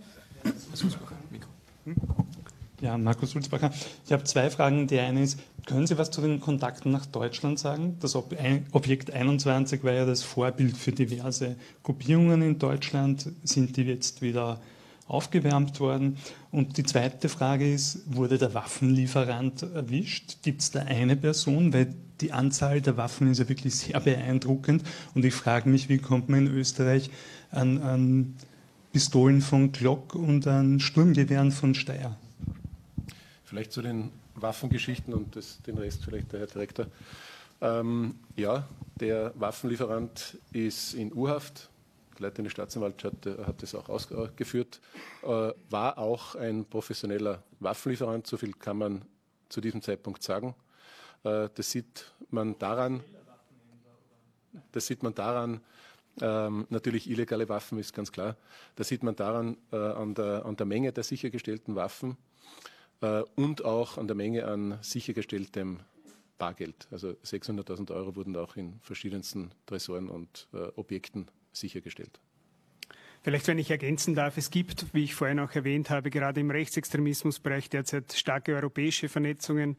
Ja, 2.80 2.97
Markus 2.97 3.32
Sulzbacher. 3.32 3.71
Ich 4.06 4.12
habe 4.12 4.24
zwei 4.24 4.50
Fragen. 4.50 4.88
Die 4.88 4.97
eine 4.97 5.21
ist, 5.21 5.39
können 5.65 5.86
Sie 5.86 5.97
was 5.97 6.10
zu 6.10 6.21
den 6.21 6.39
Kontakten 6.39 6.91
nach 6.91 7.06
Deutschland 7.06 7.60
sagen? 7.60 7.97
Das 8.00 8.15
Objekt 8.15 9.12
21 9.12 9.84
war 9.84 9.91
ja 9.91 10.06
das 10.06 10.24
Vorbild 10.24 10.78
für 10.78 10.91
diverse 10.91 11.58
Gruppierungen 11.84 12.41
in 12.41 12.60
Deutschland. 12.60 13.30
Sind 13.43 13.78
die 13.78 13.84
jetzt 13.84 14.21
wieder 14.21 14.60
aufgewärmt 15.08 15.80
worden. 15.80 16.17
Und 16.52 16.78
die 16.78 16.84
zweite 16.84 17.28
Frage 17.30 17.71
ist, 17.71 18.02
wurde 18.06 18.38
der 18.38 18.54
Waffenlieferant 18.54 19.63
erwischt? 19.63 20.38
Gibt 20.41 20.62
es 20.62 20.71
da 20.71 20.80
eine 20.80 21.17
Person? 21.17 21.74
Weil 21.74 21.93
die 22.21 22.31
Anzahl 22.31 22.81
der 22.81 22.97
Waffen 22.97 23.29
ist 23.31 23.39
ja 23.39 23.49
wirklich 23.49 23.75
sehr 23.75 23.99
beeindruckend. 23.99 24.84
Und 25.13 25.25
ich 25.25 25.34
frage 25.34 25.69
mich, 25.69 25.89
wie 25.89 25.97
kommt 25.97 26.29
man 26.29 26.47
in 26.47 26.53
Österreich 26.53 27.10
an, 27.51 27.81
an 27.81 28.36
Pistolen 28.91 29.41
von 29.41 29.71
Glock 29.71 30.15
und 30.15 30.47
an 30.47 30.79
Sturmgewehren 30.79 31.51
von 31.51 31.73
Steyr? 31.73 32.15
Vielleicht 33.43 33.71
zu 33.71 33.81
den 33.81 34.12
Waffengeschichten 34.36 35.13
und 35.13 35.36
das, 35.36 35.62
den 35.63 35.77
Rest 35.77 36.05
vielleicht 36.05 36.31
der 36.31 36.41
Herr 36.41 36.47
Direktor. 36.47 36.88
Ähm, 37.60 38.15
ja, 38.36 38.67
der 38.99 39.34
Waffenlieferant 39.36 40.38
ist 40.51 40.93
in 40.93 41.13
Urhaft 41.13 41.69
leitende 42.21 42.49
Staatsanwaltschaft 42.49 43.25
hat 43.25 43.62
das 43.62 43.75
auch 43.75 43.89
ausgeführt, 43.89 44.79
äh, 45.23 45.51
war 45.69 45.97
auch 45.97 46.36
ein 46.36 46.65
professioneller 46.65 47.43
Waffenlieferant, 47.60 48.27
so 48.27 48.38
viel 48.38 48.53
kann 48.53 48.77
man 48.77 49.01
zu 49.49 49.60
diesem 49.60 49.81
Zeitpunkt 49.81 50.23
sagen. 50.23 50.55
Äh, 51.23 51.49
das 51.53 51.71
sieht 51.71 52.11
man 52.29 52.57
daran, 52.57 53.03
das 54.71 54.87
sieht 54.87 55.03
man 55.03 55.13
daran, 55.13 55.61
ähm, 56.19 56.67
natürlich 56.69 57.09
illegale 57.09 57.47
Waffen 57.47 57.77
ist 57.77 57.93
ganz 57.93 58.11
klar. 58.11 58.35
Das 58.75 58.89
sieht 58.89 59.03
man 59.03 59.15
daran 59.15 59.57
äh, 59.71 59.77
an, 59.77 60.13
der, 60.13 60.45
an, 60.45 60.55
der, 60.57 60.65
Menge 60.65 60.91
der 60.91 61.03
sichergestellten 61.03 61.75
Waffen 61.75 62.17
äh, 63.01 63.21
und 63.35 63.63
auch 63.63 63.97
an 63.97 64.07
der 64.07 64.15
Menge 64.15 64.45
an 64.45 64.77
sichergestelltem 64.81 65.79
Bargeld. 66.37 66.87
Also 66.91 67.09
600.000 67.23 67.93
Euro 67.93 68.15
wurden 68.15 68.35
auch 68.35 68.55
in 68.55 68.79
verschiedensten 68.81 69.51
Tresoren 69.65 70.09
und 70.09 70.47
äh, 70.53 70.67
Objekten 70.75 71.27
sichergestellt. 71.53 72.19
Vielleicht, 73.23 73.47
wenn 73.47 73.60
ich 73.60 73.69
ergänzen 73.69 74.15
darf, 74.15 74.38
es 74.38 74.49
gibt, 74.49 74.88
wie 74.93 75.03
ich 75.03 75.13
vorhin 75.13 75.39
auch 75.39 75.51
erwähnt 75.51 75.91
habe, 75.91 76.10
gerade 76.10 76.39
im 76.39 76.49
Rechtsextremismusbereich 76.49 77.69
derzeit 77.69 78.13
starke 78.13 78.55
europäische 78.55 79.10
Vernetzungen. 79.10 79.77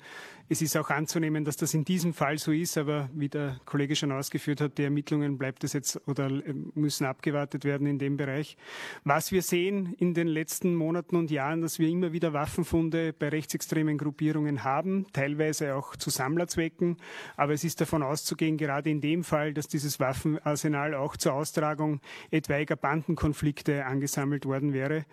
Es 0.48 0.62
ist 0.62 0.76
auch 0.76 0.90
anzunehmen, 0.90 1.44
dass 1.44 1.56
das 1.56 1.74
in 1.74 1.84
diesem 1.84 2.14
Fall 2.14 2.38
so 2.38 2.52
ist, 2.52 2.78
aber 2.78 3.10
wie 3.12 3.28
der 3.28 3.58
Kollege 3.64 3.96
schon 3.96 4.12
ausgeführt 4.12 4.60
hat, 4.60 4.78
die 4.78 4.84
Ermittlungen 4.84 5.38
bleibt 5.38 5.64
es 5.64 5.72
jetzt 5.72 6.00
oder 6.06 6.30
müssen 6.74 7.04
abgewartet 7.04 7.64
werden 7.64 7.88
in 7.88 7.98
dem 7.98 8.16
Bereich. 8.16 8.56
Was 9.02 9.32
wir 9.32 9.42
sehen 9.42 9.94
in 9.98 10.14
den 10.14 10.28
letzten 10.28 10.76
Monaten 10.76 11.16
und 11.16 11.32
Jahren, 11.32 11.62
dass 11.62 11.80
wir 11.80 11.88
immer 11.88 12.12
wieder 12.12 12.32
Waffenfunde 12.32 13.12
bei 13.12 13.28
rechtsextremen 13.30 13.98
Gruppierungen 13.98 14.62
haben, 14.62 15.06
teilweise 15.12 15.74
auch 15.74 15.96
zu 15.96 16.10
Sammlerzwecken. 16.10 16.96
Aber 17.36 17.54
es 17.54 17.64
ist 17.64 17.80
davon 17.80 18.04
auszugehen, 18.04 18.56
gerade 18.56 18.88
in 18.88 19.00
dem 19.00 19.24
Fall, 19.24 19.52
dass 19.52 19.66
dieses 19.66 19.98
Waffenarsenal 19.98 20.94
auch 20.94 21.16
zur 21.16 21.32
Austragung 21.32 22.00
etwaiger 22.30 22.76
Bandenkonflikte 22.76 23.31
Konflikte 23.32 23.86
angesammelt 23.86 24.44
worden 24.44 24.74
wäre. 24.74 25.06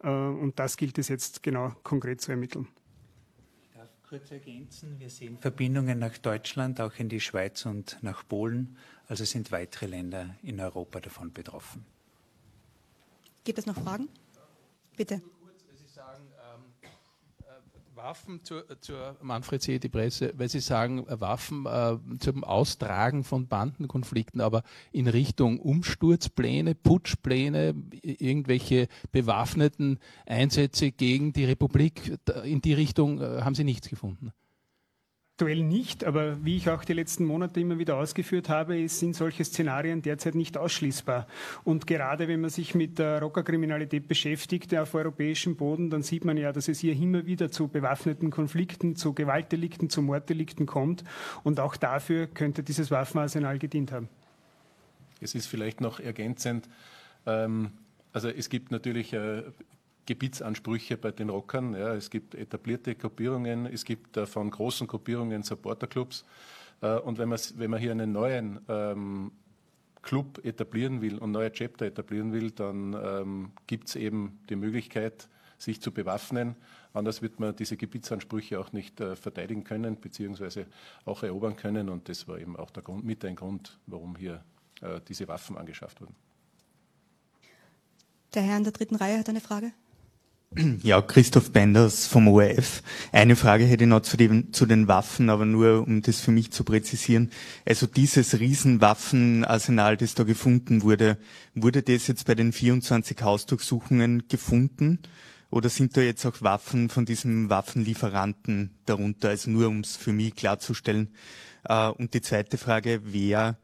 Äh, 0.00 0.08
und 0.08 0.60
das 0.60 0.76
gilt 0.76 0.96
es 0.98 1.08
jetzt 1.08 1.42
genau 1.42 1.72
konkret 1.82 2.20
zu 2.20 2.30
ermitteln. 2.30 2.68
Ich 3.62 3.76
darf 3.76 3.88
kurz 4.08 4.30
ergänzen, 4.30 5.00
wir 5.00 5.10
sehen 5.10 5.38
Verbindungen 5.38 5.98
nach 5.98 6.16
Deutschland, 6.18 6.80
auch 6.80 6.94
in 6.98 7.08
die 7.08 7.18
Schweiz 7.18 7.66
und 7.66 7.98
nach 8.00 8.26
Polen. 8.28 8.76
Also 9.08 9.24
sind 9.24 9.50
weitere 9.50 9.86
Länder 9.86 10.36
in 10.44 10.60
Europa 10.60 11.00
davon 11.00 11.32
betroffen. 11.32 11.84
Gibt 13.42 13.58
es 13.58 13.66
noch 13.66 13.76
Fragen? 13.76 14.08
Bitte. 14.96 15.20
Waffen 18.04 18.44
zur, 18.44 18.66
zur 18.82 19.16
Manfred 19.22 19.62
sehe 19.62 19.80
die 19.80 19.88
Presse, 19.88 20.34
weil 20.36 20.50
Sie 20.50 20.60
sagen, 20.60 21.06
Waffen 21.08 21.64
äh, 21.64 21.96
zum 22.18 22.44
Austragen 22.44 23.24
von 23.24 23.48
Bandenkonflikten, 23.48 24.42
aber 24.42 24.62
in 24.92 25.08
Richtung 25.08 25.58
Umsturzpläne, 25.58 26.74
Putschpläne, 26.74 27.74
irgendwelche 28.02 28.88
bewaffneten 29.10 30.00
Einsätze 30.26 30.92
gegen 30.92 31.32
die 31.32 31.46
Republik, 31.46 32.18
in 32.44 32.60
die 32.60 32.74
Richtung 32.74 33.22
äh, 33.22 33.40
haben 33.40 33.54
Sie 33.54 33.64
nichts 33.64 33.88
gefunden. 33.88 34.34
Aktuell 35.36 35.64
nicht, 35.64 36.04
aber 36.04 36.44
wie 36.44 36.56
ich 36.58 36.70
auch 36.70 36.84
die 36.84 36.92
letzten 36.92 37.24
Monate 37.24 37.58
immer 37.58 37.76
wieder 37.76 37.96
ausgeführt 37.96 38.48
habe, 38.48 38.88
sind 38.88 39.16
solche 39.16 39.44
Szenarien 39.44 40.00
derzeit 40.00 40.36
nicht 40.36 40.56
ausschließbar. 40.56 41.26
Und 41.64 41.88
gerade 41.88 42.28
wenn 42.28 42.40
man 42.40 42.50
sich 42.50 42.76
mit 42.76 43.00
der 43.00 43.20
Rockerkriminalität 43.20 44.06
beschäftigt 44.06 44.72
auf 44.76 44.94
europäischem 44.94 45.56
Boden, 45.56 45.90
dann 45.90 46.04
sieht 46.04 46.24
man 46.24 46.36
ja, 46.36 46.52
dass 46.52 46.68
es 46.68 46.78
hier 46.78 46.94
immer 46.94 47.26
wieder 47.26 47.50
zu 47.50 47.66
bewaffneten 47.66 48.30
Konflikten, 48.30 48.94
zu 48.94 49.12
Gewaltdelikten, 49.12 49.90
zu 49.90 50.02
Morddelikten 50.02 50.66
kommt. 50.66 51.02
Und 51.42 51.58
auch 51.58 51.74
dafür 51.74 52.28
könnte 52.28 52.62
dieses 52.62 52.92
Waffenarsenal 52.92 53.58
gedient 53.58 53.90
haben. 53.90 54.08
Es 55.20 55.34
ist 55.34 55.46
vielleicht 55.46 55.80
noch 55.80 55.98
ergänzend, 55.98 56.68
ähm, 57.26 57.72
also 58.12 58.28
es 58.28 58.50
gibt 58.50 58.70
natürlich 58.70 59.12
äh, 59.12 59.42
Gebietsansprüche 60.06 60.96
bei 60.96 61.10
den 61.10 61.30
Rockern. 61.30 61.74
Ja, 61.74 61.94
es 61.94 62.10
gibt 62.10 62.34
etablierte 62.34 62.94
Gruppierungen, 62.94 63.66
es 63.66 63.84
gibt 63.84 64.16
äh, 64.16 64.26
von 64.26 64.50
großen 64.50 64.86
Gruppierungen 64.86 65.42
Supporterclubs. 65.42 66.24
Äh, 66.80 66.98
und 66.98 67.18
wenn 67.18 67.28
man, 67.28 67.38
wenn 67.56 67.70
man 67.70 67.80
hier 67.80 67.92
einen 67.92 68.12
neuen 68.12 68.60
ähm, 68.68 69.32
Club 70.02 70.44
etablieren 70.44 71.00
will 71.00 71.18
und 71.18 71.32
neue 71.32 71.50
Chapter 71.50 71.86
etablieren 71.86 72.32
will, 72.32 72.50
dann 72.50 72.94
ähm, 72.94 73.52
gibt 73.66 73.88
es 73.88 73.96
eben 73.96 74.38
die 74.48 74.56
Möglichkeit, 74.56 75.28
sich 75.58 75.80
zu 75.80 75.92
bewaffnen. 75.92 76.56
Anders 76.92 77.22
wird 77.22 77.40
man 77.40 77.56
diese 77.56 77.76
Gebietsansprüche 77.76 78.60
auch 78.60 78.72
nicht 78.72 79.00
äh, 79.00 79.16
verteidigen 79.16 79.64
können, 79.64 79.98
beziehungsweise 80.00 80.66
auch 81.04 81.22
erobern 81.22 81.56
können. 81.56 81.88
Und 81.88 82.08
das 82.08 82.28
war 82.28 82.38
eben 82.38 82.56
auch 82.56 82.70
der 82.70 82.82
Grund, 82.82 83.04
mit 83.04 83.24
ein 83.24 83.34
Grund, 83.34 83.78
warum 83.86 84.16
hier 84.16 84.44
äh, 84.82 85.00
diese 85.08 85.26
Waffen 85.26 85.56
angeschafft 85.56 86.00
wurden. 86.00 86.14
Der 88.34 88.42
Herr 88.42 88.56
in 88.56 88.64
der 88.64 88.72
dritten 88.72 88.96
Reihe 88.96 89.18
hat 89.18 89.28
eine 89.28 89.40
Frage. 89.40 89.72
Ja, 90.82 91.02
Christoph 91.02 91.50
Benders 91.50 92.06
vom 92.06 92.28
ORF. 92.28 92.82
Eine 93.10 93.34
Frage 93.34 93.64
hätte 93.64 93.84
ich 93.84 93.90
noch 93.90 94.02
zu 94.02 94.16
den, 94.16 94.52
zu 94.52 94.66
den 94.66 94.86
Waffen, 94.86 95.28
aber 95.28 95.44
nur 95.46 95.82
um 95.82 96.00
das 96.00 96.20
für 96.20 96.30
mich 96.30 96.52
zu 96.52 96.62
präzisieren. 96.62 97.30
Also 97.64 97.86
dieses 97.86 98.38
Riesenwaffenarsenal, 98.38 99.96
das 99.96 100.14
da 100.14 100.22
gefunden 100.22 100.82
wurde, 100.82 101.18
wurde 101.54 101.82
das 101.82 102.06
jetzt 102.06 102.26
bei 102.26 102.36
den 102.36 102.52
24 102.52 103.20
Hausdurchsuchungen 103.22 104.28
gefunden? 104.28 105.00
Oder 105.50 105.68
sind 105.68 105.96
da 105.96 106.00
jetzt 106.00 106.24
auch 106.24 106.40
Waffen 106.40 106.88
von 106.88 107.04
diesem 107.04 107.50
Waffenlieferanten 107.50 108.70
darunter? 108.86 109.30
Also 109.30 109.50
nur 109.50 109.68
um 109.68 109.80
es 109.80 109.96
für 109.96 110.12
mich 110.12 110.36
klarzustellen. 110.36 111.08
Äh, 111.64 111.88
und 111.88 112.14
die 112.14 112.20
zweite 112.20 112.58
Frage, 112.58 113.00
wer 113.04 113.56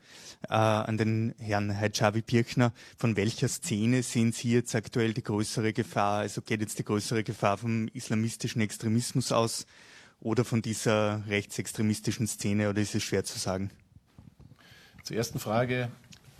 äh, 0.48 0.54
an 0.54 0.96
den 0.96 1.34
Herrn 1.38 1.78
Hajavi 1.78 2.22
Birchner, 2.22 2.72
von 2.96 3.16
welcher 3.16 3.48
Szene 3.48 4.02
sehen 4.02 4.32
Sie 4.32 4.52
jetzt 4.52 4.74
aktuell 4.74 5.12
die 5.12 5.22
größere 5.22 5.72
Gefahr? 5.72 6.20
Also 6.20 6.42
geht 6.42 6.60
jetzt 6.60 6.78
die 6.78 6.84
größere 6.84 7.24
Gefahr 7.24 7.58
vom 7.58 7.88
islamistischen 7.88 8.60
Extremismus 8.60 9.32
aus 9.32 9.66
oder 10.20 10.44
von 10.44 10.62
dieser 10.62 11.26
rechtsextremistischen 11.28 12.26
Szene 12.26 12.70
oder 12.70 12.80
ist 12.80 12.94
es 12.94 13.02
schwer 13.02 13.24
zu 13.24 13.38
sagen? 13.38 13.70
Zur 15.02 15.16
ersten 15.16 15.38
Frage. 15.38 15.90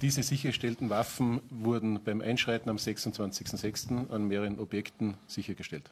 Diese 0.03 0.23
sichergestellten 0.23 0.89
Waffen 0.89 1.43
wurden 1.51 2.03
beim 2.03 2.23
Einschreiten 2.23 2.71
am 2.71 2.77
26.06. 2.77 4.11
an 4.11 4.29
mehreren 4.29 4.59
Objekten 4.59 5.19
sichergestellt. 5.27 5.91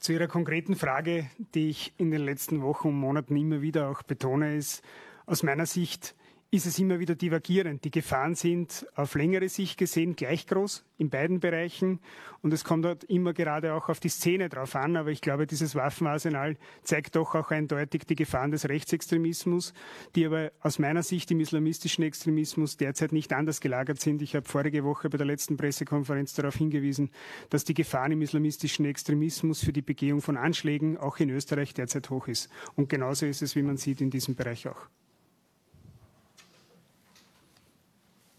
Zu 0.00 0.14
Ihrer 0.14 0.28
konkreten 0.28 0.76
Frage, 0.76 1.28
die 1.54 1.68
ich 1.68 1.92
in 1.98 2.10
den 2.10 2.22
letzten 2.22 2.62
Wochen 2.62 2.88
und 2.88 2.94
Monaten 2.94 3.36
immer 3.36 3.60
wieder 3.60 3.90
auch 3.90 4.02
betone, 4.02 4.56
ist 4.56 4.82
aus 5.26 5.42
meiner 5.42 5.66
Sicht 5.66 6.14
ist 6.52 6.66
es 6.66 6.80
immer 6.80 6.98
wieder 6.98 7.14
divergierend. 7.14 7.84
Die 7.84 7.92
Gefahren 7.92 8.34
sind 8.34 8.84
auf 8.96 9.14
längere 9.14 9.48
Sicht 9.48 9.78
gesehen 9.78 10.16
gleich 10.16 10.48
groß 10.48 10.84
in 10.98 11.08
beiden 11.08 11.38
Bereichen 11.38 12.00
und 12.42 12.52
es 12.52 12.64
kommt 12.64 12.84
dort 12.84 13.04
immer 13.04 13.32
gerade 13.32 13.72
auch 13.72 13.88
auf 13.88 14.00
die 14.00 14.08
Szene 14.08 14.48
drauf 14.48 14.74
an. 14.74 14.96
Aber 14.96 15.10
ich 15.10 15.20
glaube, 15.20 15.46
dieses 15.46 15.76
Waffenarsenal 15.76 16.56
zeigt 16.82 17.14
doch 17.14 17.36
auch 17.36 17.52
eindeutig 17.52 18.04
die 18.04 18.16
Gefahren 18.16 18.50
des 18.50 18.68
Rechtsextremismus, 18.68 19.74
die 20.16 20.26
aber 20.26 20.50
aus 20.60 20.80
meiner 20.80 21.04
Sicht 21.04 21.30
im 21.30 21.38
islamistischen 21.38 22.02
Extremismus 22.02 22.76
derzeit 22.76 23.12
nicht 23.12 23.32
anders 23.32 23.60
gelagert 23.60 24.00
sind. 24.00 24.20
Ich 24.20 24.34
habe 24.34 24.48
vorige 24.48 24.82
Woche 24.82 25.08
bei 25.08 25.18
der 25.18 25.26
letzten 25.26 25.56
Pressekonferenz 25.56 26.34
darauf 26.34 26.56
hingewiesen, 26.56 27.10
dass 27.50 27.64
die 27.64 27.74
Gefahren 27.74 28.10
im 28.10 28.22
islamistischen 28.22 28.86
Extremismus 28.86 29.62
für 29.62 29.72
die 29.72 29.82
Begehung 29.82 30.20
von 30.20 30.36
Anschlägen 30.36 30.98
auch 30.98 31.18
in 31.18 31.30
Österreich 31.30 31.74
derzeit 31.74 32.10
hoch 32.10 32.26
ist. 32.26 32.50
Und 32.74 32.88
genauso 32.88 33.26
ist 33.26 33.40
es, 33.40 33.54
wie 33.54 33.62
man 33.62 33.76
sieht, 33.76 34.00
in 34.00 34.10
diesem 34.10 34.34
Bereich 34.34 34.66
auch. 34.66 34.88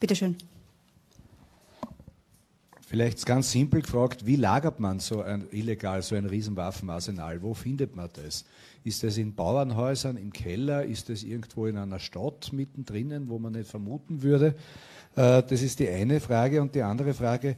Bitte 0.01 0.15
schön. 0.15 0.35
Vielleicht 2.87 3.23
ganz 3.23 3.51
simpel 3.51 3.83
gefragt, 3.83 4.25
wie 4.25 4.35
lagert 4.35 4.79
man 4.79 4.99
so 4.99 5.21
ein 5.21 5.45
illegal, 5.51 6.01
so 6.01 6.15
ein 6.15 6.25
Riesenwaffenarsenal? 6.25 7.41
Wo 7.43 7.53
findet 7.53 7.95
man 7.95 8.09
das? 8.11 8.43
Ist 8.83 9.03
das 9.03 9.17
in 9.17 9.35
Bauernhäusern, 9.35 10.17
im 10.17 10.33
Keller? 10.33 10.83
Ist 10.83 11.09
das 11.09 11.21
irgendwo 11.21 11.67
in 11.67 11.77
einer 11.77 11.99
Stadt 11.99 12.51
mittendrin, 12.51 13.29
wo 13.29 13.37
man 13.37 13.53
nicht 13.53 13.69
vermuten 13.69 14.23
würde? 14.23 14.55
Äh, 15.15 15.43
das 15.43 15.61
ist 15.61 15.79
die 15.79 15.87
eine 15.87 16.19
Frage. 16.19 16.63
Und 16.63 16.73
die 16.73 16.81
andere 16.81 17.13
Frage, 17.13 17.55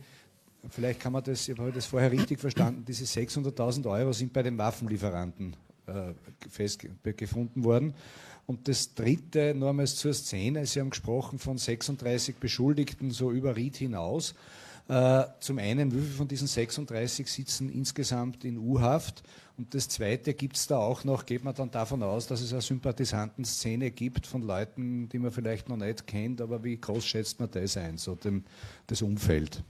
vielleicht 0.69 0.99
kann 0.99 1.13
man 1.13 1.23
das, 1.23 1.47
ich 1.47 1.57
habe 1.57 1.71
das 1.71 1.85
vorher 1.85 2.11
richtig 2.11 2.41
verstanden, 2.41 2.83
diese 2.85 3.05
600.000 3.05 3.89
Euro 3.89 4.11
sind 4.11 4.33
bei 4.33 4.43
den 4.43 4.57
Waffenlieferanten 4.57 5.55
äh, 5.87 6.13
fest 6.49 6.85
gefunden 7.03 7.63
worden. 7.63 7.93
Und 8.45 8.67
das 8.67 8.93
Dritte, 8.93 9.53
nochmals 9.55 9.95
zur 9.95 10.13
Szene, 10.13 10.65
Sie 10.65 10.79
haben 10.79 10.89
gesprochen 10.89 11.39
von 11.39 11.57
36 11.57 12.35
Beschuldigten 12.37 13.11
so 13.11 13.31
über 13.31 13.55
Ried 13.55 13.77
hinaus. 13.77 14.35
Äh, 14.89 15.23
zum 15.39 15.59
einen, 15.59 15.93
wie 15.93 16.01
viele 16.01 16.11
von 16.11 16.27
diesen 16.27 16.47
36 16.47 17.31
sitzen 17.31 17.69
insgesamt 17.69 18.43
in 18.43 18.57
U-Haft? 18.57 19.23
Und 19.57 19.73
das 19.73 19.87
Zweite, 19.87 20.33
gibt 20.33 20.57
es 20.57 20.67
da 20.67 20.77
auch 20.77 21.05
noch, 21.05 21.25
geht 21.25 21.43
man 21.43 21.55
dann 21.55 21.71
davon 21.71 22.03
aus, 22.03 22.27
dass 22.27 22.41
es 22.41 22.51
eine 22.51 22.61
Sympathisantenszene 22.61 23.91
gibt 23.91 24.27
von 24.27 24.41
Leuten, 24.41 25.07
die 25.07 25.19
man 25.19 25.31
vielleicht 25.31 25.69
noch 25.69 25.77
nicht 25.77 26.05
kennt, 26.05 26.41
aber 26.41 26.63
wie 26.63 26.75
groß 26.75 27.05
schätzt 27.05 27.39
man 27.39 27.49
das 27.51 27.77
ein, 27.77 27.97
so 27.97 28.15
dem, 28.15 28.43
das 28.87 29.01
Umfeld? 29.01 29.63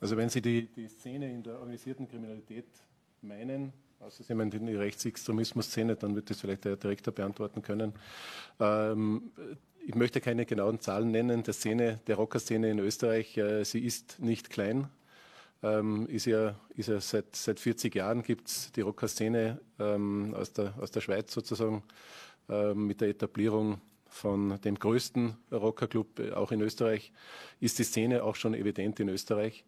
Also 0.00 0.16
wenn 0.16 0.28
Sie 0.28 0.42
die, 0.42 0.66
die 0.66 0.88
Szene 0.88 1.30
in 1.30 1.42
der 1.42 1.60
organisierten 1.60 2.08
Kriminalität 2.08 2.66
meinen, 3.22 3.72
Außer 4.00 4.24
Sie 4.24 4.34
meinen 4.34 4.50
die 4.50 4.76
Rechtsextremismus-Szene, 4.76 5.94
dann 5.94 6.14
wird 6.14 6.30
das 6.30 6.40
vielleicht 6.40 6.64
der 6.64 6.76
Direktor 6.76 7.12
beantworten 7.12 7.60
können. 7.60 7.92
Ähm, 8.58 9.30
ich 9.86 9.94
möchte 9.94 10.22
keine 10.22 10.46
genauen 10.46 10.80
Zahlen 10.80 11.10
nennen. 11.10 11.42
Der 11.42 11.52
Szene, 11.52 12.00
der 12.06 12.16
Rockerszene 12.16 12.70
in 12.70 12.78
Österreich, 12.78 13.36
äh, 13.36 13.62
sie 13.64 13.80
ist 13.80 14.18
nicht 14.18 14.48
klein. 14.48 14.88
Ähm, 15.62 16.06
ist 16.06 16.24
ja, 16.24 16.58
ist 16.76 16.88
ja 16.88 16.98
seit, 16.98 17.36
seit 17.36 17.60
40 17.60 17.94
Jahren 17.94 18.22
gibt 18.22 18.48
es 18.48 18.72
die 18.72 18.80
Rockerszene 18.80 19.60
ähm, 19.78 20.34
aus, 20.34 20.54
der, 20.54 20.72
aus 20.80 20.90
der 20.90 21.02
Schweiz 21.02 21.30
sozusagen 21.30 21.82
ähm, 22.48 22.86
mit 22.86 23.02
der 23.02 23.10
Etablierung 23.10 23.82
von 24.08 24.58
dem 24.62 24.78
größten 24.78 25.36
Rockerclub 25.52 26.20
äh, 26.20 26.32
auch 26.32 26.52
in 26.52 26.62
Österreich, 26.62 27.12
ist 27.60 27.78
die 27.78 27.84
Szene 27.84 28.22
auch 28.22 28.36
schon 28.36 28.54
evident 28.54 28.98
in 28.98 29.10
Österreich. 29.10 29.66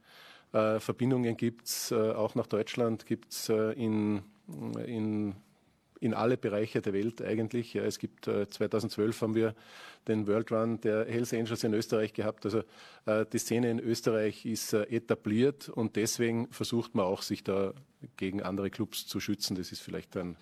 Äh, 0.52 0.80
Verbindungen 0.80 1.36
gibt 1.36 1.66
es 1.66 1.90
äh, 1.90 1.94
auch 1.94 2.34
nach 2.34 2.46
Deutschland, 2.46 3.06
gibt 3.06 3.32
es 3.32 3.48
äh, 3.48 3.72
in, 3.72 4.22
in, 4.86 5.34
in 6.00 6.14
alle 6.14 6.36
Bereiche 6.36 6.82
der 6.82 6.92
Welt 6.92 7.22
eigentlich. 7.22 7.72
Ja, 7.72 7.84
es 7.84 7.98
gibt 7.98 8.26
2012 8.26 9.22
haben 9.22 9.34
wir 9.34 9.54
den 10.08 10.26
World 10.26 10.52
Run 10.52 10.80
der 10.80 11.06
Hells 11.06 11.32
Angels 11.32 11.64
in 11.64 11.72
Österreich 11.72 12.12
gehabt. 12.12 12.44
Also 12.44 12.64
die 13.06 13.38
Szene 13.38 13.70
in 13.70 13.78
Österreich 13.78 14.44
ist 14.44 14.72
etabliert 14.72 15.68
und 15.68 15.94
deswegen 15.94 16.50
versucht 16.50 16.96
man 16.96 17.06
auch, 17.06 17.22
sich 17.22 17.44
da 17.44 17.72
gegen 18.16 18.42
andere 18.42 18.68
Clubs 18.68 19.06
zu 19.06 19.20
schützen. 19.20 19.54
Das 19.54 19.70
ist 19.70 19.80
vielleicht 19.80 20.16
ein, 20.16 20.36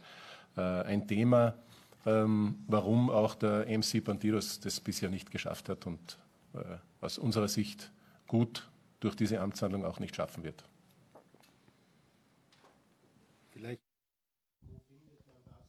ein 0.56 1.06
Thema, 1.06 1.58
ähm, 2.06 2.54
warum 2.66 3.10
auch 3.10 3.34
der 3.34 3.66
MC 3.66 4.02
Bandidos 4.02 4.60
das 4.60 4.80
bisher 4.80 5.10
nicht 5.10 5.30
geschafft 5.30 5.68
hat 5.68 5.86
und 5.86 6.18
aus 7.02 7.18
unserer 7.18 7.48
Sicht 7.48 7.92
gut 8.26 8.69
durch 9.00 9.16
diese 9.16 9.40
Amtshandlung 9.40 9.84
auch 9.84 9.98
nicht 9.98 10.14
schaffen 10.14 10.44
wird. 10.44 10.64
Vielleicht. 13.50 13.80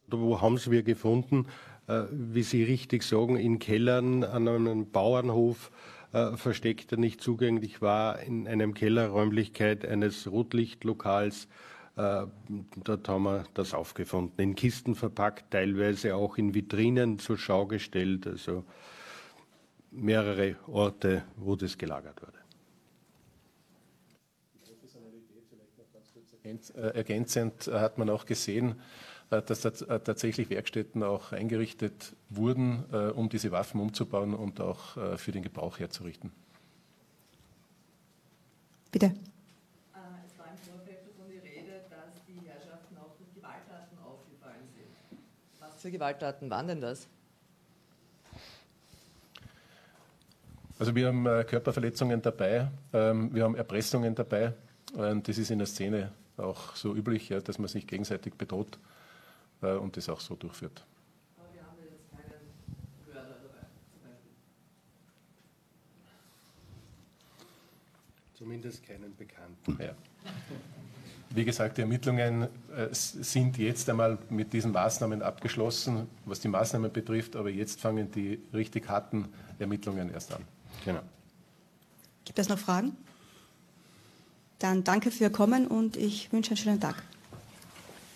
Wo 0.08 0.42
haben 0.42 0.58
Sie 0.58 0.72
wir 0.72 0.84
gefunden? 0.84 1.48
Äh, 1.88 2.04
wie 2.12 2.44
Sie 2.44 2.64
richtig 2.64 3.04
sagen, 3.04 3.38
in 3.38 3.60
Kellern 3.60 4.24
an 4.24 4.48
einem 4.48 4.92
Bauernhof 4.92 5.72
äh, 6.14 6.36
versteckt, 6.36 6.92
der 6.92 6.98
nicht 6.98 7.22
zugänglich 7.22 7.82
war, 7.82 8.20
in 8.20 8.48
einem 8.48 8.74
Kellerräumlichkeit 8.74 9.86
eines 9.86 10.30
Rotlichtlokals. 10.30 11.48
Äh, 11.96 12.26
dort 12.84 13.08
haben 13.10 13.24
wir 13.24 13.46
das 13.54 13.74
aufgefunden. 13.74 14.40
In 14.42 14.56
Kisten 14.56 14.96
verpackt, 14.96 15.52
teilweise 15.52 16.16
auch 16.16 16.38
in 16.38 16.54
Vitrinen 16.54 17.20
zur 17.20 17.38
Schau 17.38 17.66
gestellt. 17.66 18.28
Also 18.28 18.66
mehrere 19.92 20.56
Orte, 20.68 21.24
wo 21.38 21.56
das 21.56 21.78
gelagert 21.78 22.22
wurde. 22.22 22.41
Ergänzend 26.44 27.68
äh, 27.68 27.80
hat 27.80 27.98
man 27.98 28.10
auch 28.10 28.26
gesehen, 28.26 28.76
äh, 29.30 29.42
dass 29.42 29.62
tatsächlich 29.62 30.50
Werkstätten 30.50 31.04
auch 31.04 31.32
eingerichtet 31.32 32.16
wurden, 32.30 32.84
um 33.16 33.30
diese 33.30 33.52
Waffen 33.52 33.80
umzubauen 33.80 34.34
und 34.34 34.60
auch 34.60 35.18
für 35.18 35.32
den 35.32 35.42
Gebrauch 35.42 35.80
herzurichten. 35.80 36.32
Bitte. 38.92 39.06
Es 39.06 40.38
war 40.38 40.48
im 40.48 40.58
Vorfeld 40.58 41.00
davon 41.08 41.32
die 41.32 41.38
Rede, 41.38 41.84
dass 41.89 42.26
die 42.28 42.46
Herrschaften 42.46 42.98
auch 42.98 43.16
durch 43.18 43.34
Gewalttaten 43.34 43.98
aufgefallen 44.04 44.68
sind. 44.76 45.20
Was 45.60 45.82
für 45.82 45.92
Gewalttaten 45.92 46.50
waren 46.50 46.68
denn 46.68 46.82
das? 46.82 47.08
Also 50.78 50.94
wir 50.96 51.08
haben 51.08 51.24
Körperverletzungen 51.24 52.22
dabei, 52.22 52.70
ähm, 52.92 53.34
wir 53.34 53.44
haben 53.44 53.56
Erpressungen 53.56 54.14
dabei. 54.16 54.54
Das 54.94 55.38
ist 55.38 55.50
in 55.52 55.60
der 55.60 55.68
Szene 55.68 56.12
auch 56.42 56.76
so 56.76 56.96
üblich, 56.96 57.30
ja, 57.30 57.39
dass 57.39 57.60
man 57.60 57.68
sich 57.68 57.88
gegenseitig 57.88 58.34
bedroht 58.36 58.80
äh, 59.62 59.74
und 59.74 59.98
das 59.98 60.10
auch 60.10 60.20
so 60.20 60.36
durchführt. 60.36 60.86
Aber 61.38 61.54
wir 61.54 61.62
haben 61.62 61.78
jetzt 61.84 62.10
keinen 62.12 63.14
Mörder 63.14 63.38
dabei, 63.42 63.68
zum 63.92 64.02
Beispiel. 64.04 64.32
Zumindest 68.34 68.84
keinen 68.84 69.16
Bekannten. 69.16 69.78
Ja. 69.82 69.96
Wie 71.34 71.46
gesagt, 71.46 71.78
die 71.78 71.82
Ermittlungen 71.82 72.44
äh, 72.76 72.89
sind 72.92 73.58
jetzt 73.58 73.89
einmal 73.89 74.18
mit 74.30 74.52
diesen 74.52 74.72
Maßnahmen 74.72 75.22
abgeschlossen, 75.22 76.10
was 76.26 76.42
die 76.42 76.50
Maßnahmen 76.50 76.92
betrifft, 76.92 77.38
aber 77.38 77.50
jetzt 77.50 77.80
fangen 77.80 78.12
die 78.12 78.42
richtig 78.54 78.89
harten 78.89 79.30
Ermittlungen 79.58 80.12
erst 80.12 80.34
an. 80.34 80.44
Genau. 80.84 81.02
Gibt 82.26 82.38
es 82.38 82.50
noch 82.50 82.60
Fragen? 82.60 82.98
Dann 84.62 84.84
danke 84.84 85.09
für 85.09 85.24
Ihr 85.24 85.32
Kommen 85.32 85.66
und 85.66 85.97
ich 85.97 86.32
wünsche 86.32 86.51
einen 86.51 86.57
schönen 86.57 86.80
Tag. 86.80 87.03